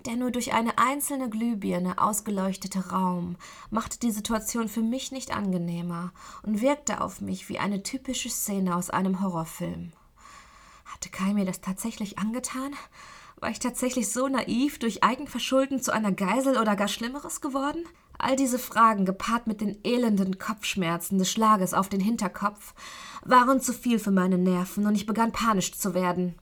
Der 0.05 0.15
nur 0.15 0.31
durch 0.31 0.53
eine 0.53 0.79
einzelne 0.79 1.29
Glühbirne 1.29 2.01
ausgeleuchtete 2.01 2.89
Raum 2.89 3.36
machte 3.70 4.00
die 4.00 4.10
Situation 4.10 4.67
für 4.67 4.81
mich 4.81 5.12
nicht 5.12 5.36
angenehmer 5.36 6.12
und 6.41 6.62
wirkte 6.62 7.01
auf 7.01 7.22
mich 7.22 7.50
wie 7.50 7.60
eine 7.60 7.84
typische 7.84 8.29
Szene 8.29 8.75
aus 8.75 8.89
einem 8.89 9.22
Horrorfilm. 9.22 9.91
Hatte 10.86 11.10
Kai 11.10 11.34
mir 11.34 11.46
das 11.46 11.62
tatsächlich 11.62 12.17
angetan? 12.17 12.74
War 13.39 13.51
ich 13.51 13.60
tatsächlich 13.60 14.10
so 14.10 14.27
naiv 14.27 14.79
durch 14.79 15.03
Eigenverschulden 15.03 15.81
zu 15.81 15.91
einer 15.91 16.12
Geisel 16.12 16.58
oder 16.58 16.75
gar 16.75 16.88
Schlimmeres 16.88 17.39
geworden? 17.39 17.84
All 18.17 18.36
diese 18.36 18.60
Fragen, 18.60 19.05
gepaart 19.05 19.48
mit 19.48 19.62
den 19.62 19.79
elenden 19.84 20.38
Kopfschmerzen 20.38 21.17
des 21.17 21.31
Schlages 21.31 21.74
auf 21.74 21.89
den 21.89 22.01
Hinterkopf, 22.01 22.74
waren 23.24 23.62
zu 23.62 23.74
viel 23.74 24.00
für 24.00 24.12
meine 24.12 24.38
Nerven 24.38 24.86
und 24.86 24.96
ich 24.96 25.05
begann 25.05 25.31
panisch 25.31 25.74
zu 25.74 25.93
werden. 25.93 26.36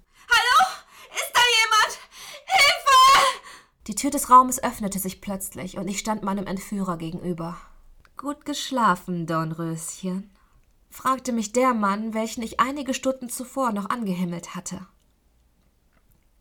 Die 3.87 3.95
Tür 3.95 4.11
des 4.11 4.29
Raumes 4.29 4.61
öffnete 4.61 4.99
sich 4.99 5.21
plötzlich 5.21 5.77
und 5.77 5.87
ich 5.87 5.99
stand 5.99 6.23
meinem 6.23 6.45
Entführer 6.45 6.97
gegenüber. 6.97 7.57
Gut 8.17 8.45
geschlafen, 8.45 9.25
Dornröschen? 9.25 10.29
fragte 10.89 11.31
mich 11.31 11.51
der 11.51 11.73
Mann, 11.73 12.13
welchen 12.13 12.43
ich 12.43 12.59
einige 12.59 12.93
Stunden 12.93 13.29
zuvor 13.29 13.71
noch 13.71 13.89
angehimmelt 13.89 14.55
hatte. 14.55 14.85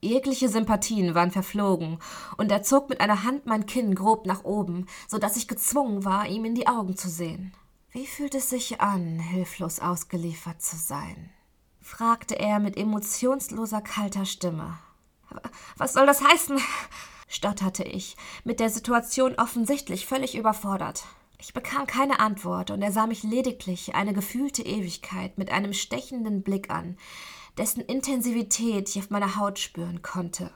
Jegliche 0.01 0.49
Sympathien 0.49 1.15
waren 1.15 1.33
verflogen, 1.33 1.99
und 2.37 2.53
er 2.53 2.63
zog 2.63 2.89
mit 2.89 3.01
einer 3.01 3.25
Hand 3.25 3.47
mein 3.47 3.67
Kinn 3.67 3.95
grob 3.95 4.27
nach 4.27 4.45
oben, 4.45 4.87
so 5.09 5.19
dass 5.19 5.37
ich 5.37 5.49
gezwungen 5.49 6.05
war, 6.05 6.27
ihm 6.27 6.45
in 6.45 6.55
die 6.55 6.69
Augen 6.69 6.97
zu 6.97 7.09
sehen. 7.09 7.53
Wie 7.91 8.07
fühlt 8.07 8.35
es 8.35 8.49
sich 8.49 8.81
an, 8.81 9.19
hilflos 9.19 9.81
ausgeliefert 9.81 10.63
zu 10.63 10.77
sein? 10.77 11.31
fragte 11.81 12.39
er 12.39 12.61
mit 12.61 12.77
emotionsloser 12.77 13.81
kalter 13.81 14.25
Stimme. 14.25 14.79
Was 15.77 15.95
soll 15.95 16.07
das 16.07 16.23
heißen? 16.23 16.61
Stotterte 17.29 17.85
ich, 17.85 18.17
mit 18.43 18.59
der 18.59 18.71
Situation 18.71 19.35
offensichtlich 19.37 20.07
völlig 20.07 20.37
überfordert. 20.37 21.05
Ich 21.41 21.55
bekam 21.55 21.87
keine 21.87 22.19
Antwort, 22.19 22.71
und 22.71 22.83
er 22.83 22.91
sah 22.91 23.07
mich 23.07 23.23
lediglich 23.23 23.95
eine 23.95 24.13
gefühlte 24.13 24.63
Ewigkeit 24.63 25.39
mit 25.39 25.53
einem 25.53 25.73
stechenden 25.73 26.43
Blick 26.43 26.71
an, 26.71 26.97
dessen 27.57 27.81
Intensivität 27.81 28.89
ich 28.89 28.99
auf 28.99 29.11
meiner 29.11 29.37
Haut 29.37 29.59
spüren 29.59 30.03
konnte. 30.03 30.51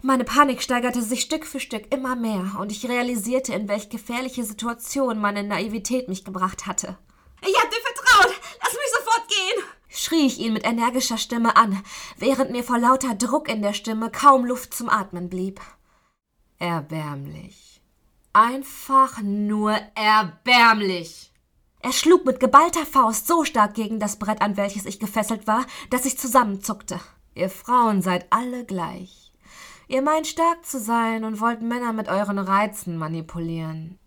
Meine 0.00 0.24
Panik 0.24 0.62
steigerte 0.62 1.02
sich 1.02 1.20
Stück 1.20 1.44
für 1.44 1.60
Stück 1.60 1.92
immer 1.92 2.16
mehr, 2.16 2.56
und 2.58 2.72
ich 2.72 2.88
realisierte, 2.88 3.52
in 3.52 3.68
welch 3.68 3.90
gefährliche 3.90 4.44
Situation 4.44 5.20
meine 5.20 5.42
Naivität 5.42 6.08
mich 6.08 6.24
gebracht 6.24 6.66
hatte. 6.66 6.96
Ich 7.42 7.54
hab 7.60 7.68
dir 7.70 7.80
vertraut! 7.80 8.40
Lass 8.62 8.72
mich 8.72 8.92
sofort 8.96 9.28
gehen! 9.28 9.64
schrie 9.88 10.26
ich 10.26 10.38
ihn 10.38 10.54
mit 10.54 10.64
energischer 10.64 11.18
Stimme 11.18 11.56
an, 11.56 11.82
während 12.16 12.52
mir 12.52 12.64
vor 12.64 12.78
lauter 12.78 13.14
Druck 13.14 13.50
in 13.50 13.60
der 13.60 13.74
Stimme 13.74 14.10
kaum 14.10 14.46
Luft 14.46 14.72
zum 14.72 14.88
Atmen 14.88 15.28
blieb 15.28 15.60
erbärmlich. 16.62 17.82
Einfach 18.32 19.20
nur 19.20 19.72
erbärmlich. 19.96 21.32
Er 21.80 21.92
schlug 21.92 22.24
mit 22.24 22.38
geballter 22.38 22.86
Faust 22.86 23.26
so 23.26 23.44
stark 23.44 23.74
gegen 23.74 23.98
das 23.98 24.16
Brett, 24.16 24.40
an 24.40 24.56
welches 24.56 24.86
ich 24.86 25.00
gefesselt 25.00 25.48
war, 25.48 25.66
dass 25.90 26.06
ich 26.06 26.16
zusammenzuckte. 26.16 27.00
Ihr 27.34 27.50
Frauen 27.50 28.00
seid 28.00 28.26
alle 28.30 28.64
gleich. 28.64 29.32
Ihr 29.88 30.02
meint 30.02 30.28
stark 30.28 30.64
zu 30.64 30.78
sein 30.78 31.24
und 31.24 31.40
wollt 31.40 31.62
Männer 31.62 31.92
mit 31.92 32.08
euren 32.08 32.38
Reizen 32.38 32.96
manipulieren. 32.96 33.98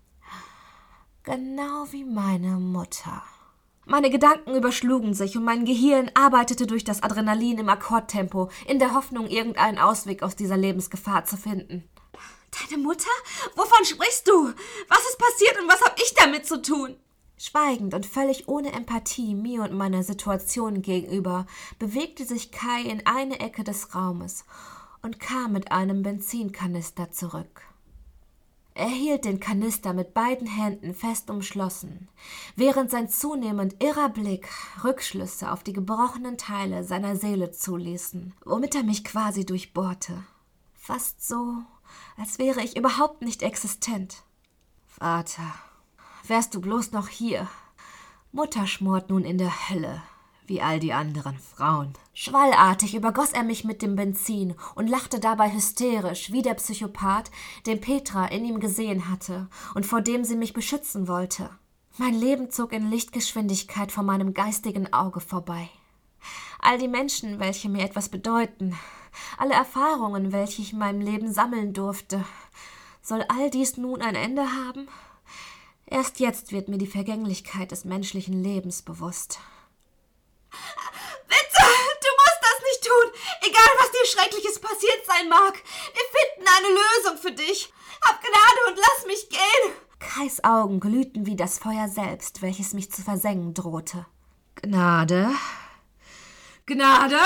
Genau 1.24 1.88
wie 1.91 2.05
meine 2.05 2.57
Mutter. 2.57 3.21
Meine 3.85 4.09
Gedanken 4.09 4.55
überschlugen 4.55 5.13
sich 5.13 5.35
und 5.38 5.43
mein 5.43 5.65
Gehirn 5.65 6.09
arbeitete 6.13 6.67
durch 6.67 6.85
das 6.85 7.03
Adrenalin 7.03 7.57
im 7.57 7.69
Akkordtempo, 7.69 8.50
in 8.65 8.79
der 8.79 8.93
Hoffnung, 8.93 9.27
irgendeinen 9.27 9.77
Ausweg 9.77 10.24
aus 10.24 10.38
dieser 10.38 10.57
Lebensgefahr 10.57 11.25
zu 11.25 11.35
finden. 11.35 11.83
Deine 12.62 12.81
Mutter? 12.81 13.09
Wovon 13.55 13.85
sprichst 13.85 14.27
du? 14.27 14.53
Was 14.88 15.09
ist 15.09 15.17
passiert 15.17 15.62
und 15.62 15.67
was 15.67 15.81
habe 15.81 15.95
ich 16.01 16.13
damit 16.13 16.45
zu 16.45 16.62
tun? 16.62 16.95
Schweigend 17.38 17.93
und 17.93 18.05
völlig 18.05 18.47
ohne 18.47 18.71
Empathie 18.71 19.35
mir 19.35 19.63
und 19.63 19.74
meiner 19.74 20.03
Situation 20.03 20.81
gegenüber 20.81 21.45
bewegte 21.79 22.25
sich 22.25 22.51
Kai 22.51 22.81
in 22.83 23.05
eine 23.05 23.39
Ecke 23.39 23.63
des 23.63 23.93
Raumes 23.93 24.45
und 25.01 25.19
kam 25.19 25.51
mit 25.51 25.71
einem 25.71 26.01
Benzinkanister 26.01 27.12
zurück. 27.12 27.62
Er 28.74 28.89
hielt 28.89 29.24
den 29.24 29.39
Kanister 29.39 29.93
mit 29.93 30.13
beiden 30.13 30.47
Händen 30.47 30.93
fest 30.93 31.29
umschlossen, 31.29 32.09
während 32.57 32.91
sein 32.91 33.07
zunehmend 33.09 33.81
irrer 33.81 34.09
Blick 34.09 34.50
Rückschlüsse 34.83 35.51
auf 35.51 35.63
die 35.63 35.71
gebrochenen 35.71 36.38
Teile 36.38 36.83
seiner 36.83 37.15
Seele 37.15 37.51
zuließen, 37.51 38.33
womit 38.43 38.75
er 38.75 38.83
mich 38.83 39.05
quasi 39.05 39.45
durchbohrte. 39.45 40.24
Fast 40.74 41.25
so, 41.25 41.63
als 42.18 42.40
wäre 42.40 42.62
ich 42.62 42.78
überhaupt 42.78 43.22
nicht 43.22 43.44
existent. 43.44 44.24
Vater, 44.88 45.54
wärst 46.28 46.56
du 46.56 46.62
bloß 46.62 46.92
noch 46.92 47.08
hier. 47.08 47.48
Mutter 48.32 48.68
schmort 48.68 49.10
nun 49.10 49.24
in 49.24 49.38
der 49.38 49.70
Hölle, 49.70 50.02
wie 50.46 50.62
all 50.62 50.80
die 50.80 50.94
anderen 50.94 51.38
Frauen. 51.40 51.94
Schwallartig 52.14 52.96
übergoss 52.96 53.32
er 53.32 53.44
mich 53.44 53.64
mit 53.64 53.82
dem 53.82 53.96
Benzin 53.96 54.56
und 54.75 54.88
lachte 54.88 55.20
dabei 55.20 55.54
hysterisch, 55.54 56.32
wie 56.32 56.42
der 56.42 56.54
Psychopath, 56.56 57.32
den 57.66 57.82
Petra 57.82 58.25
in 58.28 58.46
ihm 58.46 58.60
gesehen 58.60 59.10
hatte 59.10 59.48
und 59.74 59.86
vor 59.86 60.02
dem 60.02 60.24
sie 60.24 60.36
mich 60.36 60.54
beschützen 60.54 61.08
wollte. 61.08 61.50
Mein 61.98 62.14
Leben 62.14 62.52
zog 62.52 62.74
in 62.74 62.90
Lichtgeschwindigkeit 62.90 63.92
vor 63.92 64.04
meinem 64.04 64.34
geistigen 64.34 64.92
Auge 64.92 65.22
vorbei. 65.22 65.70
All 66.60 66.78
die 66.78 66.88
Menschen, 66.88 67.40
welche 67.40 67.70
mir 67.70 67.84
etwas 67.84 68.10
bedeuten, 68.10 68.78
alle 69.38 69.53
Erfahrungen, 69.53 70.31
welche 70.31 70.62
ich 70.62 70.74
in 70.74 70.79
meinem 70.79 71.01
Leben 71.01 71.34
sammeln 71.34 71.74
durfte, 71.74 72.24
soll 73.01 73.24
all 73.29 73.50
dies 73.50 73.77
nun 73.77 74.01
ein 74.01 74.15
Ende 74.15 74.43
haben? 74.51 74.88
Erst 75.86 76.19
jetzt 76.19 76.51
wird 76.51 76.67
mir 76.67 76.79
die 76.79 76.88
Vergänglichkeit 76.88 77.72
des 77.72 77.86
menschlichen 77.86 78.43
Lebens 78.43 78.81
bewusst. 78.81 79.39
Bitte, 81.27 81.63
du 82.01 82.10
musst 82.17 82.41
das 82.41 82.62
nicht 82.63 82.84
tun. 82.84 83.12
Egal, 83.41 83.72
was 83.79 83.91
dir 83.91 84.05
Schreckliches 84.07 84.60
passiert 84.60 85.05
sein 85.05 85.29
mag. 85.29 85.53
Wir 85.93 86.03
finden 86.15 86.48
eine 86.57 86.67
Lösung 86.74 87.17
für 87.22 87.31
dich. 87.31 87.72
Hab 88.03 88.19
Gnade 88.22 88.72
und 88.72 88.77
lass 88.77 89.05
mich 89.05 89.29
gehen. 89.29 89.74
Kais 90.00 90.43
Augen 90.43 90.79
glühten 90.79 91.25
wie 91.25 91.36
das 91.36 91.60
Feuer 91.60 91.88
selbst, 91.88 92.41
welches 92.41 92.74
mich 92.74 92.91
zu 92.91 93.01
versengen 93.01 93.53
drohte. 93.53 94.05
Gnade? 94.55 95.29
Gnade? 96.65 97.19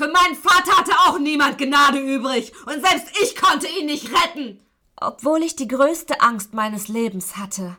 Für 0.00 0.08
meinen 0.08 0.34
Vater 0.34 0.78
hatte 0.78 0.92
auch 1.04 1.18
niemand 1.18 1.58
Gnade 1.58 1.98
übrig, 1.98 2.54
und 2.64 2.80
selbst 2.82 3.14
ich 3.20 3.36
konnte 3.36 3.66
ihn 3.68 3.84
nicht 3.84 4.08
retten. 4.10 4.58
Obwohl 4.96 5.42
ich 5.42 5.56
die 5.56 5.68
größte 5.68 6.22
Angst 6.22 6.54
meines 6.54 6.88
Lebens 6.88 7.36
hatte, 7.36 7.76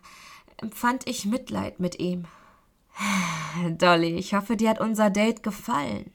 empfand 0.57 1.07
ich 1.07 1.25
Mitleid 1.25 1.79
mit 1.79 1.97
ihm. 1.97 2.25
Dolly, 3.79 4.17
ich 4.17 4.35
hoffe, 4.35 4.55
dir 4.55 4.69
hat 4.69 4.79
unser 4.79 5.09
Date 5.09 5.41
gefallen. 5.41 6.13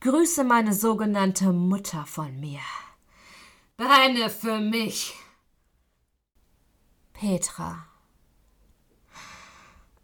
Grüße 0.00 0.42
meine 0.42 0.74
sogenannte 0.74 1.52
Mutter 1.52 2.04
von 2.04 2.40
mir. 2.40 2.58
Brenne 3.76 4.30
für 4.30 4.58
mich. 4.58 5.14
Petra. 7.12 7.86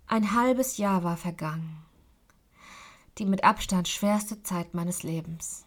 Ein 0.07 0.33
halbes 0.33 0.77
Jahr 0.77 1.03
war 1.03 1.17
vergangen. 1.17 1.84
Die 3.19 3.27
mit 3.27 3.45
Abstand 3.45 3.89
schwerste 3.89 4.43
Zeit 4.43 4.75
meines 4.75 5.03
Lebens. 5.03 5.65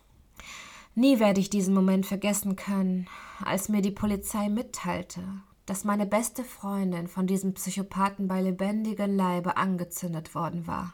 Nie 0.96 1.20
werde 1.20 1.40
ich 1.40 1.50
diesen 1.50 1.74
Moment 1.74 2.06
vergessen 2.06 2.56
können, 2.56 3.08
als 3.44 3.70
mir 3.70 3.82
die 3.82 3.92
Polizei 3.92 4.50
mitteilte, 4.50 5.22
dass 5.66 5.84
meine 5.84 6.06
beste 6.06 6.44
Freundin 6.44 7.08
von 7.08 7.28
diesem 7.28 7.54
Psychopathen 7.54 8.28
bei 8.28 8.42
lebendigem 8.42 9.16
Leibe 9.16 9.58
angezündet 9.58 10.34
worden 10.34 10.66
war. 10.68 10.94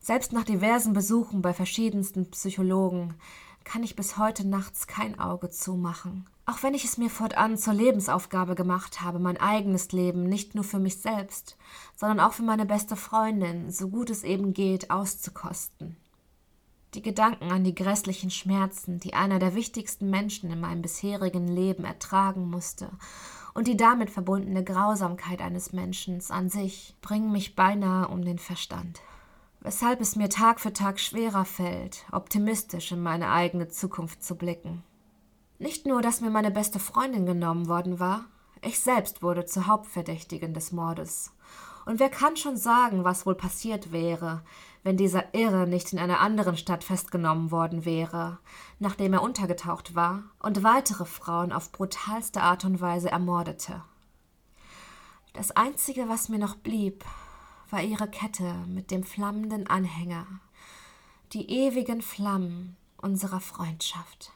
Selbst 0.00 0.32
nach 0.32 0.44
diversen 0.44 0.92
Besuchen 0.92 1.42
bei 1.42 1.52
verschiedensten 1.52 2.30
Psychologen 2.30 3.14
kann 3.64 3.82
ich 3.82 3.96
bis 3.96 4.18
heute 4.18 4.46
nachts 4.46 4.86
kein 4.86 5.18
Auge 5.18 5.50
zumachen. 5.50 6.26
Auch 6.46 6.62
wenn 6.62 6.74
ich 6.74 6.84
es 6.84 6.98
mir 6.98 7.08
fortan 7.08 7.56
zur 7.56 7.72
Lebensaufgabe 7.72 8.54
gemacht 8.54 9.00
habe, 9.00 9.18
mein 9.18 9.38
eigenes 9.38 9.92
Leben 9.92 10.24
nicht 10.24 10.54
nur 10.54 10.64
für 10.64 10.78
mich 10.78 10.98
selbst, 10.98 11.56
sondern 11.96 12.20
auch 12.20 12.34
für 12.34 12.42
meine 12.42 12.66
beste 12.66 12.96
Freundin, 12.96 13.70
so 13.70 13.88
gut 13.88 14.10
es 14.10 14.24
eben 14.24 14.52
geht, 14.52 14.90
auszukosten. 14.90 15.96
Die 16.92 17.02
Gedanken 17.02 17.50
an 17.50 17.64
die 17.64 17.74
grässlichen 17.74 18.30
Schmerzen, 18.30 19.00
die 19.00 19.14
einer 19.14 19.38
der 19.38 19.54
wichtigsten 19.54 20.10
Menschen 20.10 20.50
in 20.50 20.60
meinem 20.60 20.82
bisherigen 20.82 21.48
Leben 21.48 21.84
ertragen 21.84 22.50
musste, 22.50 22.90
und 23.54 23.66
die 23.66 23.76
damit 23.76 24.10
verbundene 24.10 24.64
Grausamkeit 24.64 25.40
eines 25.40 25.72
Menschen 25.72 26.20
an 26.28 26.50
sich, 26.50 26.94
bringen 27.00 27.32
mich 27.32 27.56
beinahe 27.56 28.08
um 28.08 28.22
den 28.22 28.38
Verstand. 28.38 29.00
Weshalb 29.60 30.00
es 30.00 30.14
mir 30.14 30.28
Tag 30.28 30.60
für 30.60 30.72
Tag 30.72 31.00
schwerer 31.00 31.46
fällt, 31.46 32.04
optimistisch 32.12 32.92
in 32.92 33.00
meine 33.00 33.30
eigene 33.30 33.68
Zukunft 33.68 34.22
zu 34.22 34.36
blicken. 34.36 34.82
Nicht 35.58 35.86
nur, 35.86 36.02
dass 36.02 36.20
mir 36.20 36.30
meine 36.30 36.50
beste 36.50 36.78
Freundin 36.78 37.26
genommen 37.26 37.68
worden 37.68 38.00
war, 38.00 38.26
ich 38.60 38.80
selbst 38.80 39.22
wurde 39.22 39.44
zur 39.44 39.66
Hauptverdächtigen 39.66 40.54
des 40.54 40.72
Mordes. 40.72 41.32
Und 41.86 42.00
wer 42.00 42.08
kann 42.08 42.36
schon 42.36 42.56
sagen, 42.56 43.04
was 43.04 43.26
wohl 43.26 43.34
passiert 43.34 43.92
wäre, 43.92 44.42
wenn 44.82 44.96
dieser 44.96 45.34
Irre 45.34 45.66
nicht 45.66 45.92
in 45.92 45.98
einer 45.98 46.20
anderen 46.20 46.56
Stadt 46.56 46.82
festgenommen 46.82 47.50
worden 47.50 47.84
wäre, 47.84 48.38
nachdem 48.78 49.12
er 49.12 49.22
untergetaucht 49.22 49.94
war 49.94 50.22
und 50.38 50.62
weitere 50.62 51.04
Frauen 51.04 51.52
auf 51.52 51.72
brutalste 51.72 52.42
Art 52.42 52.64
und 52.64 52.80
Weise 52.80 53.10
ermordete. 53.10 53.82
Das 55.34 55.50
Einzige, 55.50 56.08
was 56.08 56.28
mir 56.28 56.38
noch 56.38 56.54
blieb, 56.54 57.04
war 57.70 57.82
ihre 57.82 58.08
Kette 58.08 58.54
mit 58.68 58.90
dem 58.90 59.02
flammenden 59.02 59.66
Anhänger, 59.66 60.26
die 61.32 61.50
ewigen 61.50 62.02
Flammen 62.02 62.76
unserer 62.98 63.40
Freundschaft. 63.40 64.33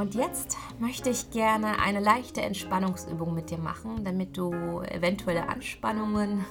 Und 0.00 0.14
jetzt 0.14 0.56
möchte 0.78 1.10
ich 1.10 1.30
gerne 1.30 1.78
eine 1.78 2.00
leichte 2.00 2.40
Entspannungsübung 2.40 3.34
mit 3.34 3.50
dir 3.50 3.58
machen, 3.58 4.02
damit 4.02 4.36
du 4.36 4.80
eventuelle 4.80 5.48
Anspannungen 5.48 6.44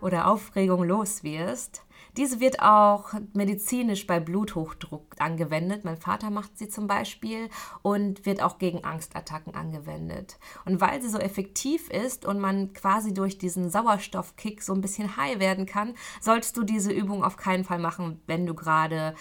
oder 0.00 0.28
Aufregung 0.28 0.84
los 0.84 1.24
wirst. 1.24 1.85
Diese 2.16 2.40
wird 2.40 2.60
auch 2.60 3.12
medizinisch 3.34 4.06
bei 4.06 4.20
Bluthochdruck 4.20 5.16
angewendet. 5.18 5.84
Mein 5.84 5.98
Vater 5.98 6.30
macht 6.30 6.56
sie 6.56 6.68
zum 6.68 6.86
Beispiel 6.86 7.50
und 7.82 8.24
wird 8.24 8.42
auch 8.42 8.58
gegen 8.58 8.84
Angstattacken 8.84 9.54
angewendet. 9.54 10.38
Und 10.64 10.80
weil 10.80 11.02
sie 11.02 11.10
so 11.10 11.18
effektiv 11.18 11.90
ist 11.90 12.24
und 12.24 12.40
man 12.40 12.72
quasi 12.72 13.12
durch 13.12 13.36
diesen 13.36 13.68
Sauerstoffkick 13.70 14.62
so 14.62 14.72
ein 14.72 14.80
bisschen 14.80 15.16
high 15.16 15.38
werden 15.40 15.66
kann, 15.66 15.94
solltest 16.20 16.56
du 16.56 16.62
diese 16.62 16.90
Übung 16.90 17.22
auf 17.22 17.36
keinen 17.36 17.64
Fall 17.64 17.78
machen, 17.78 18.22
wenn 18.26 18.46
du 18.46 18.54
gerade 18.54 19.14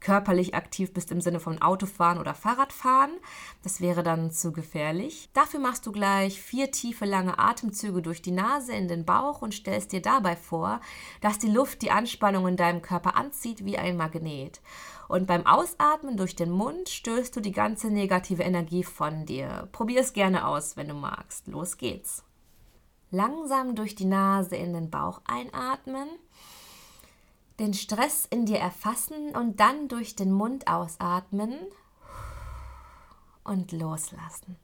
körperlich 0.00 0.54
aktiv 0.54 0.92
bist 0.92 1.12
im 1.12 1.20
Sinne 1.20 1.40
von 1.40 1.60
Autofahren 1.60 2.18
oder 2.18 2.34
Fahrradfahren. 2.34 3.12
Das 3.62 3.80
wäre 3.80 4.02
dann 4.02 4.30
zu 4.30 4.52
gefährlich. 4.52 5.28
Dafür 5.34 5.60
machst 5.60 5.86
du 5.86 5.92
gleich 5.92 6.40
vier 6.40 6.70
tiefe, 6.70 7.04
lange 7.04 7.38
Atemzüge 7.38 8.02
durch 8.02 8.22
die 8.22 8.30
Nase 8.30 8.72
in 8.72 8.88
den 8.88 9.04
Bauch 9.04 9.42
und 9.42 9.54
stellst 9.54 9.92
dir 9.92 10.02
dabei 10.02 10.36
vor, 10.36 10.80
dass 11.20 11.38
die 11.38 11.50
Luft 11.50 11.82
die 11.82 11.90
Anspannung 11.90 12.48
in 12.48 12.56
deinem 12.56 12.82
Körper 12.82 13.16
anzieht 13.16 13.64
wie 13.64 13.78
ein 13.78 13.96
Magnet. 13.96 14.60
Und 15.08 15.26
beim 15.26 15.44
Ausatmen 15.44 16.16
durch 16.16 16.36
den 16.36 16.50
Mund 16.50 16.88
stößt 16.88 17.34
du 17.34 17.40
die 17.40 17.52
ganze 17.52 17.90
negative 17.90 18.44
Energie 18.44 18.84
von 18.84 19.26
dir. 19.26 19.68
Probier 19.72 20.00
es 20.00 20.12
gerne 20.12 20.46
aus, 20.46 20.76
wenn 20.76 20.88
du 20.88 20.94
magst. 20.94 21.48
Los 21.48 21.76
geht's. 21.76 22.24
Langsam 23.10 23.74
durch 23.74 23.96
die 23.96 24.04
Nase 24.04 24.54
in 24.54 24.72
den 24.72 24.88
Bauch 24.88 25.20
einatmen 25.26 26.08
den 27.60 27.74
Stress 27.74 28.26
in 28.26 28.46
dir 28.46 28.58
erfassen 28.58 29.36
und 29.36 29.60
dann 29.60 29.88
durch 29.88 30.16
den 30.16 30.32
Mund 30.32 30.66
ausatmen 30.66 31.54
und 33.44 33.72
loslassen. 33.72 34.56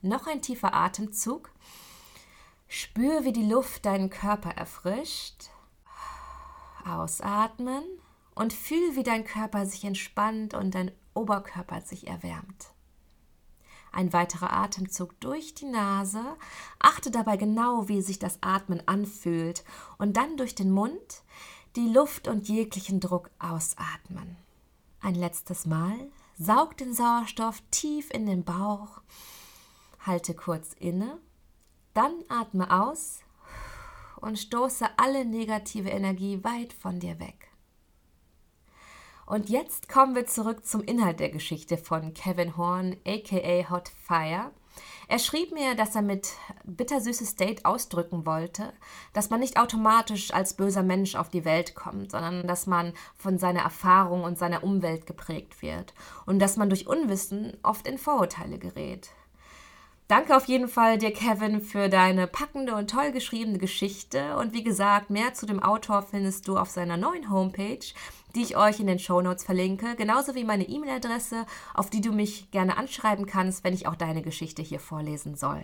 Noch 0.00 0.26
ein 0.26 0.42
tiefer 0.42 0.74
Atemzug. 0.74 1.50
Spür, 2.68 3.24
wie 3.24 3.32
die 3.32 3.48
Luft 3.48 3.86
deinen 3.86 4.10
Körper 4.10 4.50
erfrischt. 4.50 5.50
Ausatmen 6.86 7.82
und 8.34 8.52
fühl, 8.52 8.94
wie 8.96 9.02
dein 9.02 9.24
Körper 9.24 9.66
sich 9.66 9.84
entspannt 9.84 10.54
und 10.54 10.74
dein 10.74 10.92
Oberkörper 11.14 11.80
sich 11.80 12.06
erwärmt. 12.06 12.74
Ein 13.92 14.12
weiterer 14.12 14.52
Atemzug 14.52 15.18
durch 15.20 15.54
die 15.54 15.66
Nase. 15.66 16.22
Achte 16.80 17.10
dabei 17.10 17.36
genau, 17.36 17.88
wie 17.88 18.02
sich 18.02 18.18
das 18.18 18.38
Atmen 18.42 18.86
anfühlt. 18.86 19.64
Und 19.98 20.16
dann 20.16 20.36
durch 20.36 20.54
den 20.54 20.72
Mund 20.72 21.22
die 21.76 21.88
Luft 21.88 22.28
und 22.28 22.48
jeglichen 22.48 23.00
Druck 23.00 23.30
ausatmen. 23.38 24.36
Ein 25.00 25.14
letztes 25.14 25.66
Mal. 25.66 25.94
Saug 26.38 26.76
den 26.76 26.94
Sauerstoff 26.94 27.62
tief 27.70 28.10
in 28.10 28.26
den 28.26 28.44
Bauch. 28.44 29.00
Halte 30.00 30.34
kurz 30.34 30.72
inne. 30.78 31.18
Dann 31.94 32.12
atme 32.28 32.70
aus 32.70 33.20
und 34.20 34.38
stoße 34.38 34.86
alle 34.96 35.24
negative 35.24 35.90
Energie 35.90 36.42
weit 36.42 36.72
von 36.72 37.00
dir 37.00 37.20
weg. 37.20 37.48
Und 39.26 39.48
jetzt 39.48 39.88
kommen 39.88 40.14
wir 40.14 40.26
zurück 40.26 40.66
zum 40.66 40.82
Inhalt 40.82 41.20
der 41.20 41.30
Geschichte 41.30 41.78
von 41.78 42.14
Kevin 42.14 42.56
Horn, 42.56 42.96
aka 43.06 43.70
Hot 43.70 43.88
Fire. 43.88 44.52
Er 45.08 45.18
schrieb 45.18 45.52
mir, 45.52 45.74
dass 45.74 45.94
er 45.94 46.02
mit 46.02 46.30
bittersüßes 46.64 47.36
Date 47.36 47.64
ausdrücken 47.64 48.24
wollte, 48.26 48.72
dass 49.12 49.30
man 49.30 49.40
nicht 49.40 49.58
automatisch 49.58 50.32
als 50.32 50.54
böser 50.54 50.82
Mensch 50.82 51.14
auf 51.14 51.28
die 51.28 51.44
Welt 51.44 51.74
kommt, 51.74 52.12
sondern 52.12 52.46
dass 52.46 52.66
man 52.66 52.92
von 53.16 53.38
seiner 53.38 53.62
Erfahrung 53.62 54.24
und 54.24 54.38
seiner 54.38 54.64
Umwelt 54.64 55.06
geprägt 55.06 55.62
wird 55.62 55.94
und 56.26 56.38
dass 56.38 56.56
man 56.56 56.68
durch 56.68 56.86
Unwissen 56.86 57.56
oft 57.62 57.86
in 57.86 57.98
Vorurteile 57.98 58.58
gerät. 58.58 59.10
Danke 60.06 60.36
auf 60.36 60.44
jeden 60.44 60.68
Fall 60.68 60.98
dir, 60.98 61.12
Kevin, 61.12 61.62
für 61.62 61.88
deine 61.88 62.26
packende 62.26 62.74
und 62.74 62.90
toll 62.90 63.10
geschriebene 63.10 63.56
Geschichte. 63.56 64.36
Und 64.36 64.52
wie 64.52 64.62
gesagt, 64.62 65.08
mehr 65.08 65.32
zu 65.32 65.46
dem 65.46 65.62
Autor 65.62 66.02
findest 66.02 66.46
du 66.46 66.58
auf 66.58 66.68
seiner 66.68 66.98
neuen 66.98 67.30
Homepage, 67.30 67.86
die 68.34 68.42
ich 68.42 68.56
euch 68.56 68.80
in 68.80 68.86
den 68.86 68.98
Show 68.98 69.20
Notes 69.20 69.44
verlinke, 69.44 69.94
genauso 69.96 70.34
wie 70.34 70.44
meine 70.44 70.68
E-Mail-Adresse, 70.68 71.46
auf 71.74 71.90
die 71.90 72.00
du 72.00 72.12
mich 72.12 72.50
gerne 72.50 72.76
anschreiben 72.76 73.26
kannst, 73.26 73.64
wenn 73.64 73.74
ich 73.74 73.86
auch 73.86 73.96
deine 73.96 74.22
Geschichte 74.22 74.62
hier 74.62 74.80
vorlesen 74.80 75.34
soll. 75.36 75.62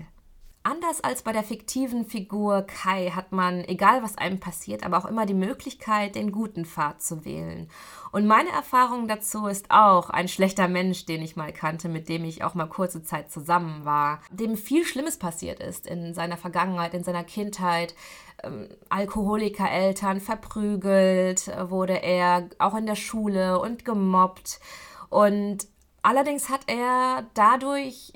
Anders 0.62 1.00
als 1.00 1.22
bei 1.22 1.32
der 1.32 1.42
fiktiven 1.42 2.04
Figur 2.04 2.62
Kai 2.66 3.10
hat 3.10 3.32
man, 3.32 3.64
egal 3.64 4.02
was 4.02 4.18
einem 4.18 4.40
passiert, 4.40 4.84
aber 4.84 4.98
auch 4.98 5.06
immer 5.06 5.24
die 5.24 5.32
Möglichkeit, 5.32 6.16
den 6.16 6.32
guten 6.32 6.66
Pfad 6.66 7.00
zu 7.00 7.24
wählen. 7.24 7.70
Und 8.12 8.26
meine 8.26 8.50
Erfahrung 8.50 9.08
dazu 9.08 9.46
ist 9.46 9.70
auch 9.70 10.10
ein 10.10 10.28
schlechter 10.28 10.68
Mensch, 10.68 11.06
den 11.06 11.22
ich 11.22 11.34
mal 11.34 11.54
kannte, 11.54 11.88
mit 11.88 12.10
dem 12.10 12.26
ich 12.26 12.44
auch 12.44 12.54
mal 12.54 12.66
kurze 12.66 13.02
Zeit 13.02 13.32
zusammen 13.32 13.86
war, 13.86 14.20
dem 14.30 14.54
viel 14.54 14.84
Schlimmes 14.84 15.16
passiert 15.16 15.60
ist 15.60 15.86
in 15.86 16.12
seiner 16.12 16.36
Vergangenheit, 16.36 16.92
in 16.92 17.04
seiner 17.04 17.24
Kindheit. 17.24 17.94
Ähm, 18.42 18.68
Alkoholikereltern 18.88 20.20
verprügelt 20.20 21.50
wurde 21.70 22.02
er, 22.02 22.48
auch 22.58 22.74
in 22.74 22.86
der 22.86 22.96
Schule 22.96 23.58
und 23.60 23.84
gemobbt. 23.84 24.60
Und 25.08 25.66
allerdings 26.02 26.48
hat 26.48 26.60
er 26.66 27.26
dadurch 27.34 28.12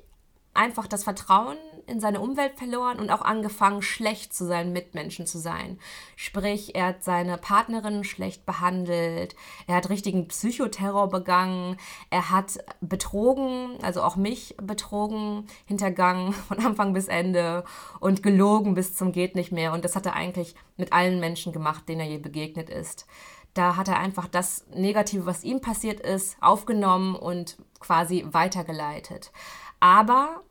einfach 0.55 0.87
das 0.87 1.05
Vertrauen 1.05 1.59
in 1.87 2.01
seine 2.01 2.21
Umwelt 2.21 2.57
verloren 2.57 2.99
und 2.99 3.11
auch 3.11 3.23
angefangen, 3.23 3.83
schlecht 3.83 4.35
zu 4.35 4.47
seinen 4.47 4.73
Mitmenschen 4.73 5.27
zu 5.27 5.39
sein. 5.39 5.79
Sprich, 6.17 6.75
er 6.75 6.87
hat 6.87 7.05
seine 7.05 7.39
Partnerin 7.39 8.05
schlecht 8.05 8.47
behandelt, 8.47 9.37
er 9.67 9.77
hat 9.77 9.91
richtigen 9.91 10.29
Psychoterror 10.29 11.09
begangen, 11.09 11.77
er 12.11 12.31
hat 12.31 12.59
betrogen, 12.81 13.79
also 13.83 14.03
auch 14.03 14.17
mich 14.17 14.57
betrogen, 14.63 15.47
hintergangen 15.67 16.33
von 16.49 16.59
Anfang 16.65 16.93
bis 16.93 17.09
Ende 17.09 17.65
und 18.01 18.23
gelogen 18.23 18.75
bis 18.75 18.95
zum 18.95 19.13
geht 19.13 19.35
nicht 19.35 19.53
mehr. 19.53 19.73
Und 19.73 19.85
das 19.85 19.97
hat 19.97 20.07
er 20.07 20.15
eigentlich 20.15 20.55
mit 20.77 20.93
allen 20.93 21.21
Menschen 21.21 21.53
gemacht, 21.53 21.89
denen 21.89 22.01
er 22.01 22.07
je 22.07 22.19
begegnet 22.19 22.71
ist. 22.71 23.07
Da 23.55 23.77
hat 23.77 23.87
er 23.87 23.99
einfach 23.99 24.27
das 24.27 24.67
Negative, 24.75 25.27
was 25.27 25.45
ihm 25.45 25.61
passiert 25.61 26.01
ist, 26.01 26.37
aufgenommen 26.41 27.15
und 27.15 27.57
quasi 27.79 28.27
weitergeleitet. 28.27 29.31
Aber 29.79 30.43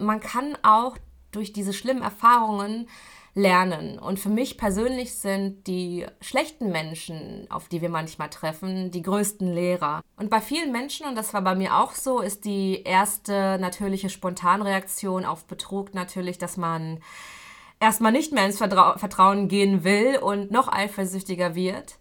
man 0.00 0.20
kann 0.20 0.56
auch 0.62 0.96
durch 1.32 1.52
diese 1.52 1.72
schlimmen 1.72 2.02
Erfahrungen 2.02 2.88
lernen. 3.34 3.98
Und 3.98 4.18
für 4.18 4.28
mich 4.28 4.58
persönlich 4.58 5.14
sind 5.14 5.66
die 5.66 6.06
schlechten 6.20 6.72
Menschen, 6.72 7.46
auf 7.48 7.68
die 7.68 7.80
wir 7.80 7.88
manchmal 7.88 8.28
treffen, 8.28 8.90
die 8.90 9.02
größten 9.02 9.52
Lehrer. 9.52 10.02
Und 10.16 10.30
bei 10.30 10.40
vielen 10.40 10.72
Menschen, 10.72 11.06
und 11.06 11.14
das 11.14 11.32
war 11.32 11.42
bei 11.42 11.54
mir 11.54 11.76
auch 11.76 11.92
so, 11.92 12.20
ist 12.20 12.44
die 12.44 12.82
erste 12.82 13.58
natürliche 13.60 14.10
Spontanreaktion 14.10 15.24
auf 15.24 15.44
Betrug 15.44 15.94
natürlich, 15.94 16.38
dass 16.38 16.56
man 16.56 17.00
erstmal 17.78 18.12
nicht 18.12 18.32
mehr 18.32 18.46
ins 18.46 18.58
Vertra 18.58 18.98
Vertrauen 18.98 19.48
gehen 19.48 19.84
will 19.84 20.18
und 20.18 20.50
noch 20.50 20.68
eifersüchtiger 20.68 21.54
wird. 21.54 21.98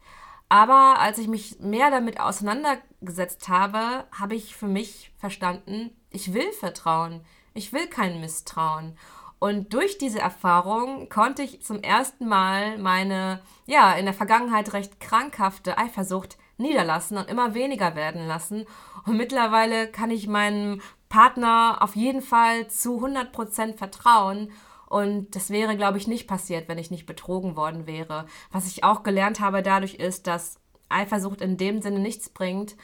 Aber 0.50 1.00
als 1.00 1.20
ich 1.20 1.28
mich 1.28 1.60
mehr 1.60 1.92
damit 1.92 2.20
auseinandergesetzt 2.20 3.48
habe, 3.50 4.06
habe 4.12 4.34
ich 4.34 4.56
für 4.56 4.68
mich 4.68 5.12
verstanden, 5.18 5.92
ich 6.10 6.34
will 6.34 6.52
Vertrauen. 6.54 7.22
Ich 7.60 7.74
will 7.74 7.88
kein 7.88 8.22
Misstrauen. 8.22 8.98
Und 9.38 9.74
durch 9.74 9.98
diese 9.98 10.20
Erfahrung 10.20 11.10
konnte 11.10 11.44
ich 11.44 11.62
zum 11.62 11.84
ersten 11.84 12.26
Mal 12.26 12.78
meine, 12.78 13.42
ja, 13.66 13.92
in 13.96 14.06
der 14.06 14.14
Vergangenheit 14.14 14.72
recht 14.72 15.02
krankhafte 15.02 15.78
Eifersucht 15.78 16.38
niederlassen 16.58 17.18
und 17.18 17.30
immer 17.30 17.54
weniger 17.56 17.96
werden 17.96 18.26
lassen. 18.28 18.66
Und 19.06 19.18
mittlerweile 19.18 19.92
kann 19.92 20.10
ich 20.10 20.30
meinem 20.30 20.80
Partner 21.10 21.80
auf 21.82 21.98
jeden 21.98 22.22
Fall 22.22 22.70
zu 22.70 23.06
100% 23.06 23.76
vertrauen. 23.76 24.54
Und 24.88 25.36
das 25.36 25.50
wäre, 25.50 25.76
glaube 25.76 25.98
ich, 25.98 26.08
nicht 26.08 26.30
passiert, 26.30 26.70
wenn 26.70 26.78
ich 26.78 26.92
nicht 26.92 27.06
betrogen 27.06 27.58
worden 27.58 27.88
wäre. 27.88 28.26
Was 28.54 28.68
ich 28.68 28.86
auch 28.86 29.04
gelernt 29.04 29.42
habe 29.42 29.64
dadurch 29.64 29.96
ist, 29.96 30.28
dass 30.28 30.62
Eifersucht 30.88 31.42
in 31.42 31.58
dem 31.58 31.82
Sinne 31.82 32.00
nichts 32.00 32.30
bringt, 32.30 32.78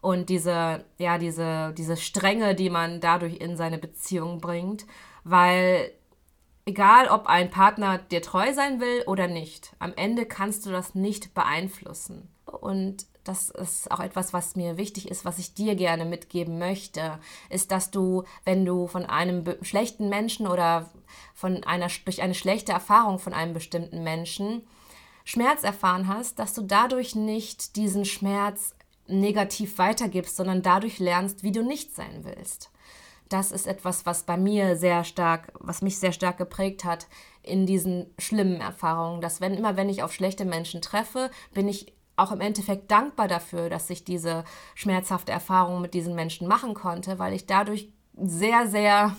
und 0.00 0.28
diese, 0.28 0.84
ja, 0.98 1.18
diese, 1.18 1.74
diese 1.76 1.96
Strenge, 1.96 2.54
die 2.54 2.70
man 2.70 3.00
dadurch 3.00 3.36
in 3.36 3.56
seine 3.56 3.78
Beziehung 3.78 4.40
bringt, 4.40 4.86
weil 5.24 5.92
egal 6.64 7.08
ob 7.08 7.26
ein 7.26 7.50
Partner 7.50 7.98
dir 7.98 8.22
treu 8.22 8.52
sein 8.54 8.80
will 8.80 9.02
oder 9.06 9.26
nicht, 9.26 9.74
am 9.78 9.92
Ende 9.94 10.26
kannst 10.26 10.64
du 10.66 10.70
das 10.70 10.94
nicht 10.94 11.34
beeinflussen. 11.34 12.28
Und 12.46 13.06
das 13.24 13.50
ist 13.50 13.90
auch 13.92 14.00
etwas, 14.00 14.32
was 14.32 14.56
mir 14.56 14.76
wichtig 14.76 15.08
ist, 15.10 15.24
was 15.24 15.38
ich 15.38 15.54
dir 15.54 15.74
gerne 15.74 16.04
mitgeben 16.04 16.58
möchte, 16.58 17.18
ist, 17.50 17.70
dass 17.70 17.90
du, 17.90 18.24
wenn 18.44 18.64
du 18.64 18.86
von 18.86 19.04
einem 19.04 19.44
schlechten 19.62 20.08
Menschen 20.08 20.46
oder 20.46 20.90
von 21.34 21.62
einer, 21.64 21.88
durch 22.04 22.22
eine 22.22 22.34
schlechte 22.34 22.72
Erfahrung 22.72 23.18
von 23.18 23.34
einem 23.34 23.52
bestimmten 23.52 24.02
Menschen 24.02 24.62
Schmerz 25.24 25.64
erfahren 25.64 26.08
hast, 26.08 26.38
dass 26.38 26.54
du 26.54 26.62
dadurch 26.62 27.14
nicht 27.14 27.76
diesen 27.76 28.04
Schmerz 28.04 28.74
negativ 29.10 29.78
weitergibst, 29.78 30.36
sondern 30.36 30.62
dadurch 30.62 30.98
lernst, 30.98 31.42
wie 31.42 31.52
du 31.52 31.62
nicht 31.62 31.94
sein 31.94 32.24
willst. 32.24 32.70
Das 33.28 33.52
ist 33.52 33.66
etwas, 33.66 34.06
was 34.06 34.24
bei 34.24 34.36
mir 34.36 34.76
sehr 34.76 35.04
stark, 35.04 35.52
was 35.60 35.82
mich 35.82 35.98
sehr 35.98 36.12
stark 36.12 36.36
geprägt 36.36 36.84
hat 36.84 37.06
in 37.42 37.64
diesen 37.64 38.12
schlimmen 38.18 38.60
Erfahrungen, 38.60 39.20
dass 39.20 39.40
wenn 39.40 39.54
immer 39.54 39.76
wenn 39.76 39.88
ich 39.88 40.02
auf 40.02 40.12
schlechte 40.12 40.44
Menschen 40.44 40.82
treffe, 40.82 41.30
bin 41.54 41.68
ich 41.68 41.94
auch 42.16 42.32
im 42.32 42.40
Endeffekt 42.40 42.90
dankbar 42.90 43.28
dafür, 43.28 43.70
dass 43.70 43.88
ich 43.88 44.04
diese 44.04 44.44
schmerzhafte 44.74 45.32
Erfahrung 45.32 45.80
mit 45.80 45.94
diesen 45.94 46.14
Menschen 46.14 46.48
machen 46.48 46.74
konnte, 46.74 47.18
weil 47.18 47.32
ich 47.32 47.46
dadurch 47.46 47.88
sehr, 48.16 48.66
sehr, 48.66 49.16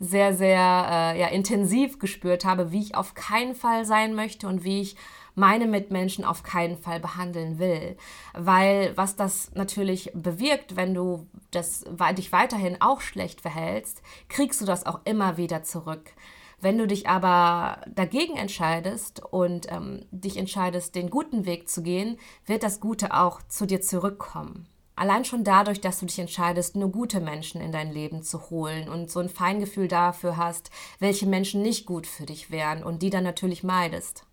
sehr, 0.00 0.34
sehr 0.34 0.86
äh, 0.90 1.20
ja, 1.20 1.28
intensiv 1.28 1.98
gespürt 1.98 2.44
habe, 2.44 2.72
wie 2.72 2.82
ich 2.82 2.94
auf 2.94 3.14
keinen 3.14 3.54
Fall 3.54 3.84
sein 3.84 4.14
möchte 4.14 4.48
und 4.48 4.64
wie 4.64 4.80
ich 4.80 4.96
meine 5.34 5.66
Mitmenschen 5.66 6.24
auf 6.24 6.42
keinen 6.42 6.76
Fall 6.76 7.00
behandeln 7.00 7.58
will. 7.58 7.96
Weil 8.34 8.96
was 8.96 9.16
das 9.16 9.50
natürlich 9.54 10.10
bewirkt, 10.14 10.76
wenn 10.76 10.94
du 10.94 11.26
das, 11.50 11.84
dich 12.16 12.32
weiterhin 12.32 12.80
auch 12.80 13.00
schlecht 13.00 13.40
verhältst, 13.40 14.02
kriegst 14.28 14.60
du 14.60 14.64
das 14.64 14.86
auch 14.86 15.00
immer 15.04 15.36
wieder 15.36 15.62
zurück. 15.62 16.12
Wenn 16.60 16.78
du 16.78 16.86
dich 16.86 17.08
aber 17.08 17.82
dagegen 17.88 18.36
entscheidest 18.36 19.22
und 19.22 19.70
ähm, 19.70 20.06
dich 20.10 20.36
entscheidest, 20.36 20.94
den 20.94 21.10
guten 21.10 21.44
Weg 21.44 21.68
zu 21.68 21.82
gehen, 21.82 22.16
wird 22.46 22.62
das 22.62 22.80
Gute 22.80 23.12
auch 23.12 23.42
zu 23.48 23.66
dir 23.66 23.82
zurückkommen. 23.82 24.66
Allein 24.96 25.24
schon 25.24 25.42
dadurch, 25.42 25.80
dass 25.80 25.98
du 25.98 26.06
dich 26.06 26.20
entscheidest, 26.20 26.76
nur 26.76 26.90
gute 26.90 27.20
Menschen 27.20 27.60
in 27.60 27.72
dein 27.72 27.92
Leben 27.92 28.22
zu 28.22 28.48
holen 28.48 28.88
und 28.88 29.10
so 29.10 29.18
ein 29.18 29.28
Feingefühl 29.28 29.88
dafür 29.88 30.36
hast, 30.36 30.70
welche 31.00 31.26
Menschen 31.26 31.62
nicht 31.62 31.84
gut 31.84 32.06
für 32.06 32.26
dich 32.26 32.50
wären 32.50 32.84
und 32.84 33.02
die 33.02 33.10
dann 33.10 33.24
natürlich 33.24 33.64
meidest. 33.64 34.24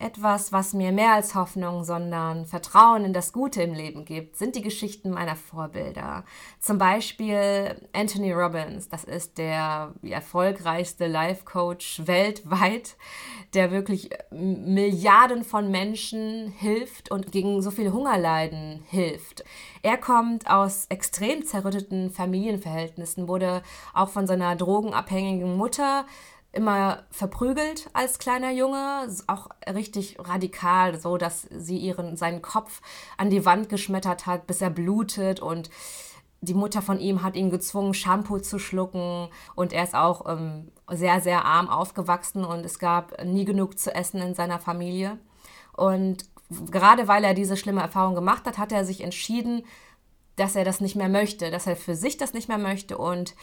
Etwas, 0.00 0.52
was 0.52 0.74
mir 0.74 0.92
mehr 0.92 1.14
als 1.14 1.34
Hoffnung, 1.34 1.82
sondern 1.82 2.46
Vertrauen 2.46 3.04
in 3.04 3.12
das 3.12 3.32
Gute 3.32 3.62
im 3.62 3.74
Leben 3.74 4.04
gibt, 4.04 4.36
sind 4.36 4.54
die 4.54 4.62
Geschichten 4.62 5.10
meiner 5.10 5.34
Vorbilder. 5.34 6.24
Zum 6.60 6.78
Beispiel 6.78 7.74
Anthony 7.92 8.32
Robbins, 8.32 8.88
das 8.88 9.02
ist 9.02 9.38
der 9.38 9.92
erfolgreichste 10.02 11.08
Life-Coach 11.08 12.02
weltweit, 12.06 12.96
der 13.54 13.72
wirklich 13.72 14.10
Milliarden 14.30 15.42
von 15.42 15.68
Menschen 15.68 16.52
hilft 16.56 17.10
und 17.10 17.32
gegen 17.32 17.60
so 17.60 17.72
viel 17.72 17.90
Hungerleiden 17.90 18.84
hilft. 18.88 19.42
Er 19.82 19.96
kommt 19.96 20.48
aus 20.48 20.86
extrem 20.90 21.44
zerrütteten 21.44 22.12
Familienverhältnissen, 22.12 23.26
wurde 23.26 23.62
auch 23.94 24.10
von 24.10 24.28
seiner 24.28 24.54
drogenabhängigen 24.54 25.56
Mutter 25.56 26.06
immer 26.58 27.04
verprügelt 27.10 27.88
als 27.92 28.18
kleiner 28.18 28.50
Junge, 28.50 29.08
auch 29.28 29.48
richtig 29.72 30.16
radikal, 30.18 30.98
so 30.98 31.16
dass 31.16 31.42
sie 31.42 31.78
ihren 31.78 32.16
seinen 32.16 32.42
Kopf 32.42 32.82
an 33.16 33.30
die 33.30 33.44
Wand 33.44 33.68
geschmettert 33.68 34.26
hat, 34.26 34.48
bis 34.48 34.60
er 34.60 34.70
blutet 34.70 35.38
und 35.40 35.70
die 36.40 36.54
Mutter 36.54 36.82
von 36.82 37.00
ihm 37.00 37.22
hat 37.22 37.36
ihn 37.36 37.50
gezwungen, 37.50 37.94
Shampoo 37.94 38.38
zu 38.38 38.58
schlucken 38.58 39.28
und 39.54 39.72
er 39.72 39.84
ist 39.84 39.94
auch 39.94 40.28
ähm, 40.28 40.70
sehr, 40.90 41.20
sehr 41.20 41.44
arm 41.44 41.68
aufgewachsen 41.68 42.44
und 42.44 42.64
es 42.64 42.78
gab 42.78 43.24
nie 43.24 43.44
genug 43.44 43.78
zu 43.78 43.94
essen 43.94 44.20
in 44.20 44.34
seiner 44.34 44.58
Familie. 44.58 45.18
Und 45.76 46.24
gerade 46.70 47.08
weil 47.08 47.24
er 47.24 47.34
diese 47.34 47.56
schlimme 47.56 47.82
Erfahrung 47.82 48.14
gemacht 48.14 48.46
hat, 48.46 48.58
hat 48.58 48.72
er 48.72 48.84
sich 48.84 49.00
entschieden, 49.00 49.64
dass 50.36 50.56
er 50.56 50.64
das 50.64 50.80
nicht 50.80 50.96
mehr 50.96 51.08
möchte, 51.08 51.50
dass 51.50 51.66
er 51.66 51.76
für 51.76 51.94
sich 51.94 52.16
das 52.16 52.34
nicht 52.34 52.48
mehr 52.48 52.58
möchte 52.58 52.98
und 52.98 53.34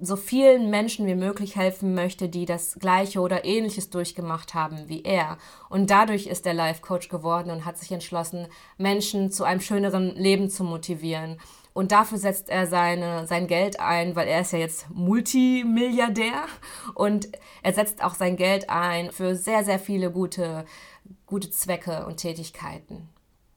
so 0.00 0.16
vielen 0.16 0.70
Menschen 0.70 1.06
wie 1.06 1.14
möglich 1.14 1.56
helfen 1.56 1.94
möchte, 1.94 2.28
die 2.28 2.46
das 2.46 2.78
gleiche 2.78 3.20
oder 3.20 3.44
ähnliches 3.44 3.90
durchgemacht 3.90 4.54
haben 4.54 4.88
wie 4.88 5.02
er. 5.02 5.38
Und 5.68 5.90
dadurch 5.90 6.26
ist 6.26 6.46
er 6.46 6.54
Life 6.54 6.80
Coach 6.82 7.08
geworden 7.08 7.50
und 7.50 7.64
hat 7.64 7.78
sich 7.78 7.92
entschlossen, 7.92 8.48
Menschen 8.76 9.30
zu 9.30 9.44
einem 9.44 9.60
schöneren 9.60 10.14
Leben 10.16 10.50
zu 10.50 10.64
motivieren. 10.64 11.38
Und 11.72 11.90
dafür 11.90 12.18
setzt 12.18 12.48
er 12.50 12.66
seine, 12.66 13.26
sein 13.26 13.46
Geld 13.46 13.80
ein, 13.80 14.14
weil 14.14 14.28
er 14.28 14.42
ist 14.42 14.52
ja 14.52 14.58
jetzt 14.60 14.90
Multimilliardär 14.90 16.44
und 16.94 17.28
er 17.62 17.72
setzt 17.72 18.02
auch 18.02 18.14
sein 18.14 18.36
Geld 18.36 18.70
ein 18.70 19.10
für 19.10 19.34
sehr, 19.34 19.64
sehr 19.64 19.80
viele 19.80 20.12
gute, 20.12 20.64
gute 21.26 21.50
Zwecke 21.50 22.06
und 22.06 22.18
Tätigkeiten. 22.18 23.08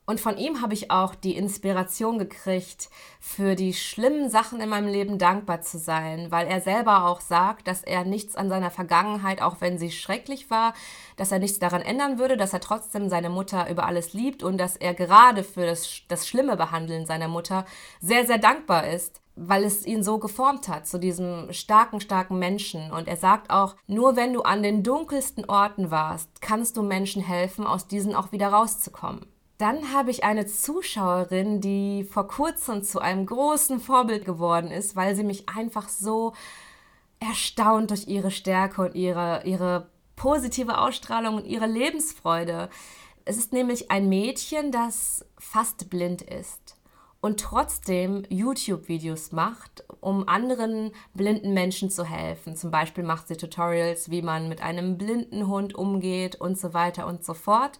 Und 0.10 0.22
von 0.22 0.38
ihm 0.38 0.62
habe 0.62 0.74
ich 0.74 0.90
auch 0.90 1.16
die 1.16 1.36
Inspiration 1.36 2.18
gekriegt, 2.18 2.90
für 3.20 3.56
die 3.56 3.74
schlimmen 3.74 4.30
Sachen 4.30 4.62
in 4.62 4.70
meinem 4.70 4.88
Leben 4.88 5.18
dankbar 5.18 5.60
zu 5.60 5.78
sein, 5.78 6.32
weil 6.32 6.48
er 6.48 6.62
selber 6.62 7.06
auch 7.08 7.20
sagt, 7.20 7.68
dass 7.68 7.84
er 7.84 8.06
nichts 8.06 8.38
an 8.38 8.48
seiner 8.48 8.72
Vergangenheit, 8.72 9.42
auch 9.42 9.58
wenn 9.60 9.78
sie 9.78 9.92
schrecklich 9.92 10.50
war, 10.50 10.74
dass 11.18 11.34
er 11.34 11.40
nichts 11.40 11.60
daran 11.60 11.82
ändern 11.82 12.20
würde, 12.20 12.38
dass 12.38 12.54
er 12.54 12.62
trotzdem 12.62 13.10
seine 13.10 13.30
Mutter 13.30 13.70
über 13.70 13.86
alles 13.86 14.14
liebt 14.14 14.44
und 14.44 14.58
dass 14.58 14.78
er 14.78 14.94
gerade 14.94 15.44
für 15.44 15.66
das, 15.66 16.04
das 16.08 16.26
schlimme 16.26 16.56
Behandeln 16.56 17.06
seiner 17.06 17.28
Mutter 17.28 17.66
sehr, 18.00 18.26
sehr 18.26 18.40
dankbar 18.40 18.88
ist 18.88 19.22
weil 19.40 19.64
es 19.66 19.86
ihn 19.86 20.02
so 20.02 20.18
geformt 20.18 20.68
hat, 20.68 20.88
zu 20.88 20.98
diesem 20.98 21.54
starken, 21.54 22.02
starken 22.02 22.40
Menschen. 22.40 22.92
Und 22.92 23.08
er 23.08 23.18
sagt 23.18 23.52
auch, 23.52 23.76
nur 23.86 24.16
wenn 24.16 24.34
du 24.34 24.42
an 24.42 24.64
den 24.64 24.82
dunkelsten 24.82 25.46
Orten 25.46 25.92
warst, 25.92 26.42
kannst 26.42 26.76
du 26.76 26.82
Menschen 26.82 27.22
helfen, 27.22 27.68
aus 27.68 27.86
diesen 27.86 28.16
auch 28.16 28.32
wieder 28.32 28.48
rauszukommen. 28.48 29.28
Dann 29.58 29.92
habe 29.92 30.12
ich 30.12 30.24
eine 30.24 30.46
Zuschauerin, 30.46 31.62
die 31.62 32.04
vor 32.04 32.28
kurzem 32.28 32.84
zu 32.84 33.00
einem 33.00 33.26
großen 33.26 33.80
Vorbild 33.80 34.24
geworden 34.24 34.70
ist, 34.70 34.96
weil 34.96 35.16
sie 35.16 35.24
mich 35.24 35.50
einfach 35.50 35.90
so 35.90 36.34
erstaunt 37.20 37.90
durch 37.90 38.08
ihre 38.08 38.30
Stärke 38.30 38.84
und 38.84 38.96
ihre, 38.96 39.42
ihre 39.46 39.90
positive 40.16 40.78
Ausstrahlung 40.78 41.36
und 41.36 41.46
ihre 41.46 41.66
Lebensfreude. 41.66 42.70
Es 43.26 43.38
ist 43.38 43.52
nämlich 43.52 43.90
ein 43.90 44.08
Mädchen, 44.10 44.72
das 44.72 45.26
fast 45.40 45.90
blind 45.90 46.22
ist 46.22 46.78
und 47.20 47.40
trotzdem 47.40 48.24
YouTube-Videos 48.30 49.32
macht, 49.32 49.84
um 50.02 50.28
anderen 50.28 50.92
blinden 51.14 51.54
Menschen 51.54 51.90
zu 51.90 52.06
helfen. 52.06 52.56
Zum 52.56 52.70
Beispiel 52.70 53.04
macht 53.04 53.28
sie 53.28 53.38
Tutorials, 53.38 54.12
wie 54.12 54.22
man 54.22 54.48
mit 54.50 54.62
einem 54.62 54.98
blinden 54.98 55.48
Hund 55.48 55.74
umgeht 55.76 56.36
und 56.36 56.60
so 56.60 56.74
weiter 56.74 57.08
und 57.08 57.26
so 57.26 57.34
fort. 57.34 57.80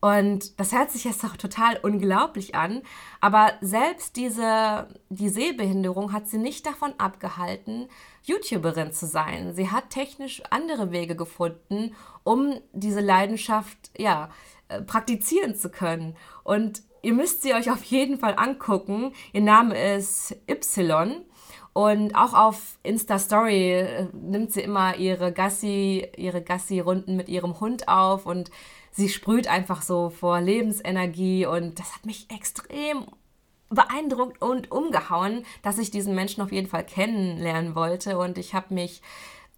Und 0.00 0.60
das 0.60 0.72
hört 0.72 0.90
sich 0.90 1.04
jetzt 1.04 1.24
auch 1.24 1.36
total 1.36 1.78
unglaublich 1.82 2.54
an, 2.54 2.82
aber 3.20 3.52
selbst 3.60 4.16
diese 4.16 4.88
die 5.08 5.30
Sehbehinderung 5.30 6.12
hat 6.12 6.28
sie 6.28 6.38
nicht 6.38 6.66
davon 6.66 6.92
abgehalten, 6.98 7.88
YouTuberin 8.22 8.92
zu 8.92 9.06
sein. 9.06 9.54
Sie 9.54 9.70
hat 9.70 9.90
technisch 9.90 10.42
andere 10.50 10.90
Wege 10.90 11.16
gefunden, 11.16 11.94
um 12.24 12.60
diese 12.72 13.00
Leidenschaft 13.00 13.90
ja 13.96 14.30
äh, 14.68 14.82
praktizieren 14.82 15.54
zu 15.54 15.70
können. 15.70 16.16
Und 16.44 16.82
ihr 17.02 17.14
müsst 17.14 17.42
sie 17.42 17.54
euch 17.54 17.70
auf 17.70 17.82
jeden 17.84 18.18
Fall 18.18 18.34
angucken. 18.36 19.12
Ihr 19.32 19.42
Name 19.42 19.96
ist 19.96 20.36
Y. 20.50 21.24
Und 21.72 22.14
auch 22.14 22.32
auf 22.32 22.78
Insta 22.82 23.18
Story 23.18 23.72
äh, 23.72 24.06
nimmt 24.12 24.52
sie 24.52 24.62
immer 24.62 24.96
ihre 24.96 25.32
Gassi, 25.32 26.08
ihre 26.16 26.42
Gassi-Runden 26.42 27.16
mit 27.16 27.28
ihrem 27.28 27.60
Hund 27.60 27.86
auf 27.86 28.26
und 28.26 28.50
sie 28.96 29.10
sprüht 29.10 29.46
einfach 29.46 29.82
so 29.82 30.10
vor 30.10 30.40
Lebensenergie 30.40 31.46
und 31.46 31.78
das 31.78 31.94
hat 31.94 32.06
mich 32.06 32.26
extrem 32.34 33.06
beeindruckt 33.68 34.40
und 34.40 34.70
umgehauen, 34.70 35.44
dass 35.62 35.78
ich 35.78 35.90
diesen 35.90 36.14
Menschen 36.14 36.42
auf 36.42 36.52
jeden 36.52 36.68
Fall 36.68 36.84
kennenlernen 36.84 37.74
wollte. 37.74 38.18
Und 38.18 38.38
ich 38.38 38.54
habe 38.54 38.72
mich 38.72 39.02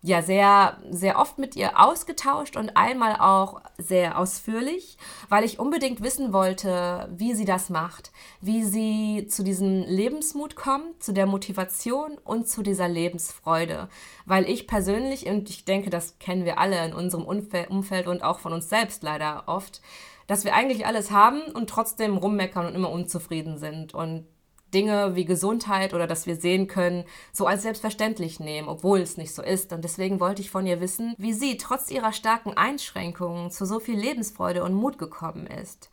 ja 0.00 0.22
sehr, 0.22 0.78
sehr 0.90 1.18
oft 1.18 1.38
mit 1.38 1.56
ihr 1.56 1.80
ausgetauscht 1.80 2.56
und 2.56 2.76
einmal 2.76 3.16
auch 3.16 3.60
sehr 3.78 4.18
ausführlich, 4.18 4.96
weil 5.28 5.44
ich 5.44 5.58
unbedingt 5.58 6.02
wissen 6.02 6.32
wollte, 6.32 7.08
wie 7.16 7.34
sie 7.34 7.44
das 7.44 7.68
macht, 7.68 8.12
wie 8.40 8.62
sie 8.62 9.26
zu 9.28 9.42
diesem 9.42 9.82
Lebensmut 9.82 10.54
kommt, 10.54 11.02
zu 11.02 11.12
der 11.12 11.26
Motivation 11.26 12.16
und 12.24 12.48
zu 12.48 12.62
dieser 12.62 12.88
Lebensfreude. 12.88 13.88
Weil 14.24 14.48
ich 14.48 14.68
persönlich, 14.68 15.26
und 15.26 15.50
ich 15.50 15.64
denke, 15.64 15.90
das 15.90 16.18
kennen 16.20 16.44
wir 16.44 16.58
alle 16.58 16.84
in 16.84 16.94
unserem 16.94 17.24
Umfeld 17.24 18.06
und 18.06 18.22
auch 18.22 18.38
von 18.38 18.52
uns 18.52 18.68
selbst 18.68 19.02
leider 19.02 19.44
oft, 19.46 19.82
dass 20.28 20.44
wir 20.44 20.54
eigentlich 20.54 20.86
alles 20.86 21.10
haben 21.10 21.40
und 21.54 21.70
trotzdem 21.70 22.16
rummeckern 22.16 22.66
und 22.66 22.74
immer 22.74 22.90
unzufrieden 22.90 23.58
sind. 23.58 23.94
Und 23.94 24.26
Dinge 24.74 25.14
wie 25.14 25.24
Gesundheit 25.24 25.94
oder 25.94 26.06
dass 26.06 26.26
wir 26.26 26.36
sehen 26.36 26.66
können, 26.66 27.04
so 27.32 27.46
als 27.46 27.62
selbstverständlich 27.62 28.40
nehmen, 28.40 28.68
obwohl 28.68 29.00
es 29.00 29.16
nicht 29.16 29.34
so 29.34 29.42
ist. 29.42 29.72
Und 29.72 29.82
deswegen 29.84 30.20
wollte 30.20 30.42
ich 30.42 30.50
von 30.50 30.66
ihr 30.66 30.80
wissen, 30.80 31.14
wie 31.18 31.32
sie 31.32 31.56
trotz 31.56 31.90
ihrer 31.90 32.12
starken 32.12 32.56
Einschränkungen 32.56 33.50
zu 33.50 33.64
so 33.66 33.80
viel 33.80 33.98
Lebensfreude 33.98 34.62
und 34.64 34.74
Mut 34.74 34.98
gekommen 34.98 35.46
ist. 35.46 35.90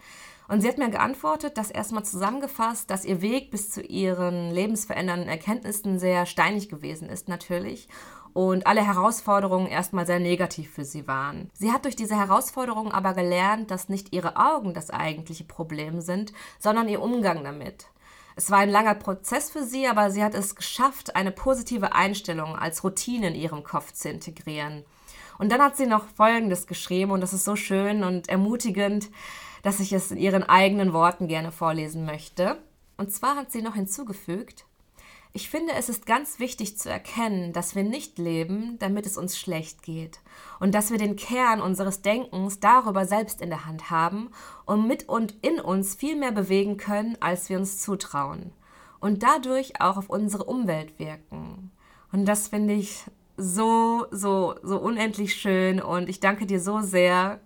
Und 0.47 0.61
sie 0.61 0.67
hat 0.67 0.77
mir 0.77 0.89
geantwortet, 0.89 1.57
dass 1.57 1.71
erstmal 1.71 2.05
zusammengefasst, 2.05 2.89
dass 2.89 3.05
ihr 3.05 3.21
Weg 3.21 3.49
bis 3.49 3.71
zu 3.71 3.81
ihren 3.81 4.51
lebensverändernden 4.51 5.27
Erkenntnissen 5.27 5.97
sehr 5.97 6.25
steinig 6.25 6.69
gewesen 6.69 7.09
ist, 7.09 7.27
natürlich. 7.27 7.88
Und 8.33 8.67
alle 8.67 8.85
Herausforderungen 8.85 9.67
erstmal 9.67 10.05
sehr 10.05 10.19
negativ 10.19 10.69
für 10.69 10.83
sie 10.83 11.07
waren. 11.07 11.49
Sie 11.53 11.71
hat 11.71 11.85
durch 11.85 11.95
diese 11.95 12.17
Herausforderungen 12.17 12.91
aber 12.91 13.13
gelernt, 13.13 13.71
dass 13.71 13.89
nicht 13.89 14.13
ihre 14.13 14.35
Augen 14.35 14.73
das 14.73 14.89
eigentliche 14.89 15.45
Problem 15.45 16.01
sind, 16.01 16.33
sondern 16.59 16.89
ihr 16.89 17.01
Umgang 17.01 17.43
damit. 17.43 17.88
Es 18.35 18.51
war 18.51 18.59
ein 18.59 18.69
langer 18.69 18.95
Prozess 18.95 19.49
für 19.49 19.63
sie, 19.63 19.87
aber 19.87 20.11
sie 20.11 20.23
hat 20.23 20.35
es 20.35 20.55
geschafft, 20.55 21.15
eine 21.15 21.31
positive 21.31 21.93
Einstellung 21.93 22.57
als 22.57 22.83
Routine 22.83 23.29
in 23.29 23.35
ihrem 23.35 23.63
Kopf 23.63 23.93
zu 23.93 24.09
integrieren. 24.09 24.83
Und 25.37 25.51
dann 25.51 25.61
hat 25.61 25.77
sie 25.77 25.85
noch 25.85 26.07
Folgendes 26.07 26.67
geschrieben 26.67 27.11
und 27.11 27.21
das 27.21 27.33
ist 27.33 27.45
so 27.45 27.55
schön 27.55 28.03
und 28.03 28.29
ermutigend, 28.29 29.09
dass 29.63 29.79
ich 29.79 29.93
es 29.93 30.11
in 30.11 30.17
ihren 30.17 30.43
eigenen 30.43 30.93
Worten 30.93 31.27
gerne 31.27 31.51
vorlesen 31.51 32.05
möchte. 32.05 32.57
Und 32.97 33.11
zwar 33.11 33.35
hat 33.35 33.51
sie 33.51 33.61
noch 33.61 33.75
hinzugefügt, 33.75 34.65
ich 35.35 35.49
finde, 35.49 35.73
es 35.73 35.89
ist 35.89 36.05
ganz 36.05 36.39
wichtig 36.39 36.77
zu 36.77 36.89
erkennen, 36.89 37.51
dass 37.51 37.75
wir 37.75 37.83
nicht 37.83 38.17
leben, 38.17 38.79
damit 38.79 39.05
es 39.05 39.17
uns 39.17 39.37
schlecht 39.37 39.83
geht. 39.83 40.21
Und 40.61 40.73
dass 40.73 40.91
wir 40.91 40.97
den 40.97 41.17
Kern 41.17 41.59
unseres 41.59 42.01
Denkens 42.01 42.61
darüber 42.61 43.05
selbst 43.05 43.41
in 43.41 43.49
der 43.49 43.65
Hand 43.65 43.89
haben 43.89 44.29
und 44.65 44.87
mit 44.87 45.09
und 45.09 45.35
in 45.45 45.59
uns 45.59 45.93
viel 45.93 46.15
mehr 46.15 46.31
bewegen 46.31 46.77
können, 46.77 47.17
als 47.19 47.49
wir 47.49 47.57
uns 47.57 47.79
zutrauen. 47.79 48.53
Und 49.01 49.23
dadurch 49.23 49.81
auch 49.81 49.97
auf 49.97 50.09
unsere 50.09 50.45
Umwelt 50.45 50.97
wirken. 50.99 51.69
Und 52.13 52.23
das 52.23 52.47
finde 52.47 52.75
ich 52.75 53.03
so, 53.35 54.05
so, 54.11 54.55
so 54.63 54.79
unendlich 54.79 55.35
schön. 55.35 55.81
Und 55.81 56.07
ich 56.07 56.21
danke 56.21 56.45
dir 56.45 56.61
so 56.61 56.79
sehr 56.79 57.41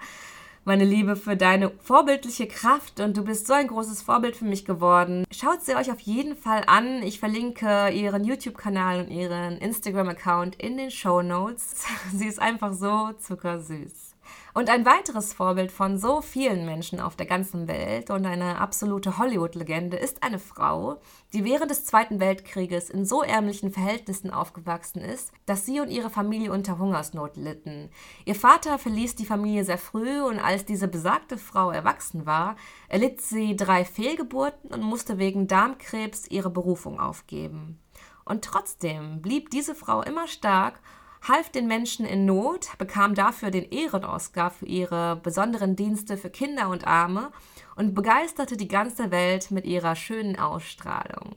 meine 0.66 0.86
Liebe, 0.86 1.16
für 1.16 1.36
deine 1.36 1.72
vorbildliche 1.82 2.48
Kraft 2.48 3.00
und 3.00 3.18
du 3.18 3.24
bist 3.24 3.48
so 3.48 3.54
ein 3.54 3.68
großes 3.68 4.02
Vorbild 4.02 4.36
für 4.36 4.46
mich 4.46 4.66
geworden. 4.66 5.26
Schaut 5.32 5.62
sie 5.64 5.76
euch 5.76 5.92
auf 5.92 6.00
jeden 6.00 6.36
Fall 6.36 6.64
an. 6.68 7.02
Ich 7.04 7.20
verlinke 7.20 7.90
ihren 7.90 8.24
YouTube-Kanal 8.24 9.02
und 9.02 9.12
ihren 9.12 9.58
Instagram-Account 9.58 10.56
in 10.56 10.78
den 10.78 10.92
Show 10.92 11.22
Notes. 11.22 11.86
Sie 12.14 12.28
ist 12.28 12.40
einfach 12.40 12.74
so 12.74 13.12
zuckersüß. 13.20 14.09
Und 14.54 14.70
ein 14.70 14.86
weiteres 14.86 15.34
Vorbild 15.34 15.72
von 15.72 15.98
so 16.00 16.22
vielen 16.22 16.66
Menschen 16.66 17.00
auf 17.00 17.16
der 17.16 17.28
ganzen 17.28 17.68
Welt 17.68 18.10
und 18.10 18.26
eine 18.26 18.60
absolute 18.60 19.18
Hollywood-Legende 19.18 19.98
ist 19.98 20.24
eine 20.24 20.40
Frau, 20.40 21.00
die 21.34 21.46
während 21.46 21.70
des 21.70 21.86
Zweiten 21.86 22.20
Weltkrieges 22.20 22.90
in 22.90 23.06
so 23.06 23.22
ärmlichen 23.22 23.72
Verhältnissen 23.72 24.32
aufgewachsen 24.32 25.02
ist, 25.02 25.32
dass 25.46 25.66
sie 25.66 25.80
und 25.80 25.90
ihre 25.90 26.10
Familie 26.10 26.52
unter 26.52 26.80
Hungersnot 26.80 27.38
litten. 27.38 27.90
Ihr 28.26 28.36
Vater 28.36 28.80
verließ 28.80 29.16
die 29.16 29.26
Familie 29.26 29.64
sehr 29.64 29.78
früh 29.78 30.22
und 30.22 30.40
als 30.40 30.66
diese 30.66 30.88
besagte 30.88 31.38
Frau 31.38 31.70
erwachsen 31.70 32.26
war, 32.26 32.56
erlitt 32.88 33.22
sie 33.22 33.56
drei 33.56 33.86
Fehlgeburten 33.86 34.72
und 34.72 34.82
musste 34.82 35.20
wegen 35.20 35.48
Darmkrebs 35.48 36.28
ihre 36.28 36.50
Berufung 36.50 37.00
aufgeben. 37.00 37.80
Und 38.26 38.46
trotzdem 38.46 39.22
blieb 39.22 39.50
diese 39.50 39.76
Frau 39.76 40.02
immer 40.02 40.28
stark 40.28 40.80
half 41.28 41.50
den 41.50 41.68
Menschen 41.68 42.06
in 42.06 42.26
Not, 42.26 42.70
bekam 42.78 43.16
dafür 43.16 43.52
den 43.52 43.70
Ehren-Oscar 43.70 44.52
für 44.52 44.66
ihre 44.66 45.18
besonderen 45.18 45.76
Dienste 45.76 46.18
für 46.18 46.30
Kinder 46.30 46.70
und 46.70 46.88
Arme 46.88 47.32
und 47.76 47.94
begeisterte 47.94 48.58
die 48.58 48.68
ganze 48.68 49.12
Welt 49.12 49.52
mit 49.52 49.66
ihrer 49.66 49.96
schönen 49.96 50.38
Ausstrahlung. 50.38 51.36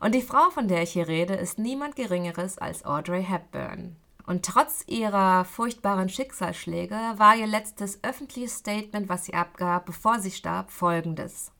Und 0.00 0.14
die 0.14 0.22
Frau, 0.22 0.50
von 0.50 0.68
der 0.68 0.82
ich 0.82 0.92
hier 0.92 1.08
rede, 1.08 1.34
ist 1.34 1.58
niemand 1.58 1.96
Geringeres 1.96 2.58
als 2.58 2.84
Audrey 2.84 3.22
Hepburn. 3.24 3.96
Und 4.26 4.44
trotz 4.44 4.84
ihrer 4.86 5.44
furchtbaren 5.44 6.08
Schicksalsschläge 6.08 6.96
war 7.16 7.36
ihr 7.36 7.46
letztes 7.46 8.02
öffentliches 8.04 8.54
Statement, 8.54 9.08
was 9.08 9.24
sie 9.24 9.34
abgab, 9.34 9.86
bevor 9.86 10.20
sie 10.20 10.30
starb, 10.30 10.70
folgendes. 10.70 11.52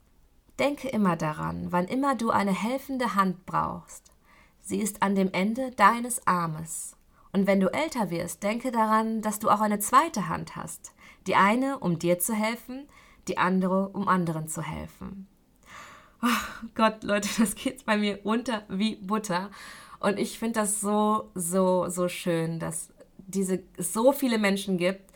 Denke 0.58 0.88
immer 0.88 1.16
daran, 1.16 1.72
wann 1.72 1.86
immer 1.86 2.14
du 2.14 2.30
eine 2.30 2.52
helfende 2.52 3.14
Hand 3.14 3.44
brauchst. 3.44 4.12
Sie 4.60 4.78
ist 4.78 5.02
an 5.02 5.14
dem 5.14 5.32
Ende 5.32 5.70
deines 5.72 6.26
Armes. 6.26 6.96
Und 7.32 7.46
wenn 7.46 7.60
du 7.60 7.72
älter 7.72 8.10
wirst, 8.10 8.42
denke 8.42 8.72
daran, 8.72 9.22
dass 9.22 9.38
du 9.38 9.50
auch 9.50 9.60
eine 9.60 9.78
zweite 9.78 10.28
Hand 10.28 10.56
hast. 10.56 10.92
Die 11.26 11.36
eine, 11.36 11.78
um 11.78 11.98
dir 11.98 12.18
zu 12.18 12.34
helfen, 12.34 12.88
die 13.28 13.38
andere, 13.38 13.88
um 13.90 14.08
anderen 14.08 14.48
zu 14.48 14.62
helfen. 14.62 15.28
Oh 16.22 16.66
Gott, 16.74 17.02
Leute, 17.02 17.28
das 17.38 17.54
geht 17.54 17.84
bei 17.86 17.96
mir 17.96 18.20
runter 18.22 18.62
wie 18.68 18.96
Butter. 18.96 19.50
Und 20.00 20.18
ich 20.18 20.38
finde 20.38 20.60
das 20.60 20.80
so, 20.80 21.30
so, 21.34 21.88
so 21.88 22.08
schön, 22.08 22.58
dass 22.58 22.88
diese 23.18 23.62
so 23.78 24.12
viele 24.12 24.38
Menschen 24.38 24.76
gibt, 24.76 25.12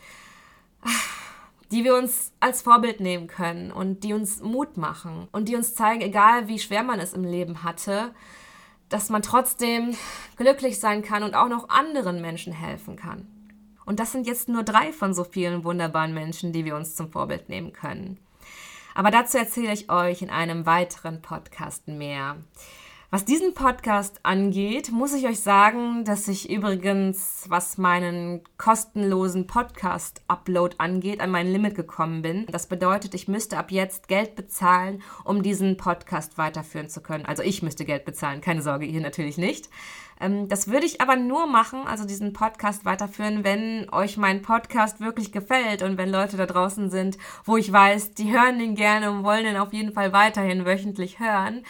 die 1.71 1.83
wir 1.83 1.95
uns 1.95 2.31
als 2.39 2.61
Vorbild 2.61 2.99
nehmen 2.99 3.27
können 3.27 3.71
und 3.71 4.03
die 4.03 4.13
uns 4.13 4.41
Mut 4.41 4.77
machen 4.77 5.27
und 5.31 5.49
die 5.49 5.55
uns 5.55 5.73
zeigen, 5.73 6.01
egal 6.01 6.47
wie 6.47 6.59
schwer 6.59 6.83
man 6.83 6.99
es 6.99 7.13
im 7.13 7.23
Leben 7.23 7.63
hatte, 7.63 8.13
dass 8.89 9.09
man 9.09 9.21
trotzdem 9.21 9.95
glücklich 10.37 10.79
sein 10.79 11.01
kann 11.01 11.23
und 11.23 11.35
auch 11.35 11.49
noch 11.49 11.69
anderen 11.69 12.21
Menschen 12.21 12.53
helfen 12.53 12.95
kann. 12.95 13.27
Und 13.85 13.99
das 13.99 14.11
sind 14.11 14.27
jetzt 14.27 14.49
nur 14.49 14.63
drei 14.63 14.91
von 14.91 15.13
so 15.13 15.23
vielen 15.23 15.63
wunderbaren 15.63 16.13
Menschen, 16.13 16.51
die 16.51 16.65
wir 16.65 16.75
uns 16.75 16.95
zum 16.95 17.11
Vorbild 17.11 17.49
nehmen 17.49 17.71
können. 17.71 18.19
Aber 18.95 19.11
dazu 19.11 19.37
erzähle 19.37 19.73
ich 19.73 19.89
euch 19.89 20.21
in 20.21 20.29
einem 20.29 20.65
weiteren 20.65 21.21
Podcast 21.21 21.87
mehr. 21.87 22.37
Was 23.15 23.23
diesen 23.23 23.53
Podcast 23.53 24.19
angeht, 24.23 24.91
muss 24.91 25.13
ich 25.13 25.25
euch 25.25 25.39
sagen, 25.39 26.03
dass 26.03 26.27
ich 26.27 26.49
übrigens, 26.49 27.45
was 27.47 27.77
meinen 27.77 28.41
kostenlosen 28.57 29.47
Podcast-Upload 29.47 30.75
angeht, 30.79 31.21
an 31.21 31.31
mein 31.31 31.47
Limit 31.47 31.75
gekommen 31.75 32.23
bin. 32.23 32.45
Das 32.47 32.67
bedeutet, 32.67 33.13
ich 33.13 33.29
müsste 33.29 33.57
ab 33.57 33.71
jetzt 33.71 34.09
Geld 34.09 34.35
bezahlen, 34.35 35.01
um 35.23 35.43
diesen 35.43 35.77
Podcast 35.77 36.37
weiterführen 36.37 36.89
zu 36.89 36.99
können. 36.99 37.25
Also 37.25 37.41
ich 37.41 37.63
müsste 37.63 37.85
Geld 37.85 38.03
bezahlen, 38.03 38.41
keine 38.41 38.61
Sorge, 38.61 38.85
ihr 38.85 38.99
natürlich 38.99 39.37
nicht. 39.37 39.69
Ähm, 40.19 40.49
das 40.49 40.67
würde 40.67 40.85
ich 40.85 40.99
aber 40.99 41.15
nur 41.15 41.47
machen, 41.47 41.87
also 41.87 42.03
diesen 42.03 42.33
Podcast 42.33 42.83
weiterführen, 42.83 43.45
wenn 43.45 43.89
euch 43.93 44.17
mein 44.17 44.41
Podcast 44.41 44.99
wirklich 44.99 45.31
gefällt 45.31 45.83
und 45.83 45.97
wenn 45.97 46.09
Leute 46.09 46.35
da 46.35 46.45
draußen 46.45 46.89
sind, 46.89 47.17
wo 47.45 47.55
ich 47.55 47.71
weiß, 47.71 48.13
die 48.13 48.33
hören 48.33 48.59
den 48.59 48.75
gerne 48.75 49.09
und 49.09 49.23
wollen 49.23 49.45
den 49.45 49.55
auf 49.55 49.71
jeden 49.71 49.93
Fall 49.93 50.11
weiterhin 50.11 50.65
wöchentlich 50.65 51.19
hören. 51.19 51.63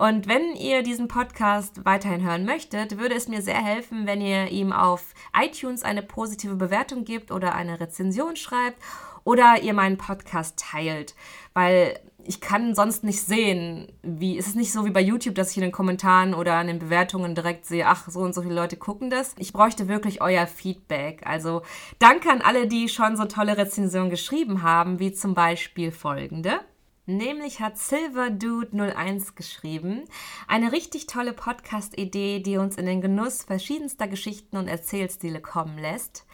Und 0.00 0.28
wenn 0.28 0.56
ihr 0.56 0.82
diesen 0.82 1.08
Podcast 1.08 1.84
weiterhin 1.84 2.22
hören 2.22 2.46
möchtet, 2.46 2.96
würde 2.96 3.14
es 3.14 3.28
mir 3.28 3.42
sehr 3.42 3.62
helfen, 3.62 4.06
wenn 4.06 4.22
ihr 4.22 4.48
ihm 4.48 4.72
auf 4.72 5.12
iTunes 5.38 5.82
eine 5.82 6.02
positive 6.02 6.54
Bewertung 6.54 7.04
gebt 7.04 7.30
oder 7.30 7.54
eine 7.54 7.78
Rezension 7.78 8.34
schreibt 8.34 8.78
oder 9.24 9.60
ihr 9.60 9.74
meinen 9.74 9.98
Podcast 9.98 10.58
teilt, 10.58 11.14
weil 11.52 12.00
ich 12.24 12.40
kann 12.40 12.74
sonst 12.74 13.04
nicht 13.04 13.20
sehen, 13.20 13.92
wie 14.02 14.38
es 14.38 14.46
ist 14.46 14.56
nicht 14.56 14.72
so 14.72 14.86
wie 14.86 14.90
bei 14.90 15.02
YouTube, 15.02 15.34
dass 15.34 15.50
ich 15.50 15.58
in 15.58 15.64
den 15.64 15.70
Kommentaren 15.70 16.32
oder 16.32 16.54
an 16.54 16.68
den 16.68 16.78
Bewertungen 16.78 17.34
direkt 17.34 17.66
sehe, 17.66 17.86
ach, 17.86 18.08
so 18.08 18.20
und 18.20 18.34
so 18.34 18.40
viele 18.40 18.54
Leute 18.54 18.78
gucken 18.78 19.10
das. 19.10 19.34
Ich 19.36 19.52
bräuchte 19.52 19.86
wirklich 19.86 20.22
euer 20.22 20.46
Feedback. 20.46 21.26
Also 21.26 21.60
danke 21.98 22.30
an 22.30 22.40
alle, 22.40 22.66
die 22.66 22.88
schon 22.88 23.18
so 23.18 23.26
tolle 23.26 23.58
Rezensionen 23.58 24.08
geschrieben 24.08 24.62
haben, 24.62 24.98
wie 24.98 25.12
zum 25.12 25.34
Beispiel 25.34 25.92
folgende. 25.92 26.60
Nämlich 27.06 27.60
hat 27.60 27.76
SilverDude01 27.76 29.34
geschrieben. 29.34 30.04
Eine 30.46 30.72
richtig 30.72 31.06
tolle 31.06 31.32
Podcast-Idee, 31.32 32.40
die 32.40 32.56
uns 32.56 32.76
in 32.76 32.86
den 32.86 33.00
Genuss 33.00 33.42
verschiedenster 33.42 34.06
Geschichten 34.06 34.56
und 34.56 34.68
Erzählstile 34.68 35.40
kommen 35.40 35.78
lässt. 35.78 36.26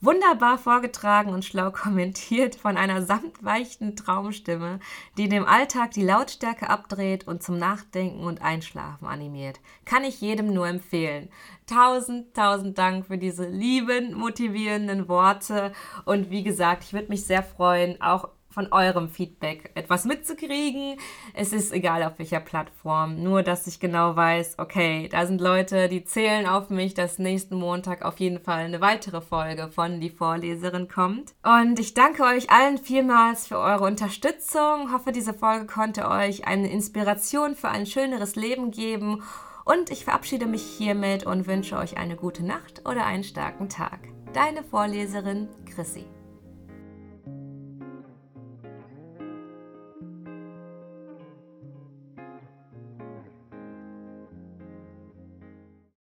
Wunderbar 0.00 0.58
vorgetragen 0.58 1.32
und 1.32 1.44
schlau 1.44 1.70
kommentiert 1.72 2.54
von 2.54 2.76
einer 2.76 3.02
samtweichen 3.02 3.96
Traumstimme, 3.96 4.78
die 5.16 5.28
dem 5.28 5.46
Alltag 5.46 5.92
die 5.92 6.04
Lautstärke 6.04 6.68
abdreht 6.68 7.26
und 7.26 7.42
zum 7.42 7.58
Nachdenken 7.58 8.24
und 8.24 8.42
Einschlafen 8.42 9.06
animiert. 9.06 9.60
Kann 9.84 10.04
ich 10.04 10.20
jedem 10.20 10.52
nur 10.52 10.68
empfehlen. 10.68 11.30
Tausend, 11.66 12.34
tausend 12.34 12.76
Dank 12.78 13.06
für 13.06 13.18
diese 13.18 13.48
lieben, 13.48 14.14
motivierenden 14.14 15.08
Worte. 15.08 15.72
Und 16.04 16.30
wie 16.30 16.42
gesagt, 16.42 16.84
ich 16.84 16.92
würde 16.92 17.08
mich 17.08 17.24
sehr 17.24 17.42
freuen, 17.42 18.00
auch 18.00 18.28
von 18.56 18.72
eurem 18.72 19.10
Feedback 19.10 19.70
etwas 19.74 20.06
mitzukriegen. 20.06 20.96
Es 21.34 21.52
ist 21.52 21.74
egal 21.74 22.02
auf 22.02 22.18
welcher 22.18 22.40
Plattform, 22.40 23.22
nur 23.22 23.42
dass 23.42 23.66
ich 23.66 23.80
genau 23.80 24.16
weiß, 24.16 24.54
okay, 24.56 25.10
da 25.12 25.26
sind 25.26 25.42
Leute, 25.42 25.88
die 25.88 26.04
zählen 26.04 26.46
auf 26.46 26.70
mich, 26.70 26.94
dass 26.94 27.18
nächsten 27.18 27.56
Montag 27.56 28.02
auf 28.02 28.18
jeden 28.18 28.40
Fall 28.40 28.64
eine 28.64 28.80
weitere 28.80 29.20
Folge 29.20 29.68
von 29.68 30.00
Die 30.00 30.08
Vorleserin 30.08 30.88
kommt. 30.88 31.34
Und 31.44 31.78
ich 31.78 31.92
danke 31.92 32.22
euch 32.22 32.48
allen 32.48 32.78
vielmals 32.78 33.46
für 33.46 33.58
eure 33.58 33.84
Unterstützung. 33.84 34.90
Hoffe, 34.90 35.12
diese 35.12 35.34
Folge 35.34 35.66
konnte 35.66 36.08
euch 36.08 36.46
eine 36.46 36.72
Inspiration 36.72 37.56
für 37.56 37.68
ein 37.68 37.84
schöneres 37.84 38.36
Leben 38.36 38.70
geben. 38.70 39.22
Und 39.66 39.90
ich 39.90 40.06
verabschiede 40.06 40.46
mich 40.46 40.62
hiermit 40.62 41.26
und 41.26 41.46
wünsche 41.46 41.76
euch 41.76 41.98
eine 41.98 42.16
gute 42.16 42.42
Nacht 42.42 42.88
oder 42.88 43.04
einen 43.04 43.24
starken 43.24 43.68
Tag. 43.68 43.98
Deine 44.32 44.62
Vorleserin 44.62 45.48
Chrissy. 45.66 46.06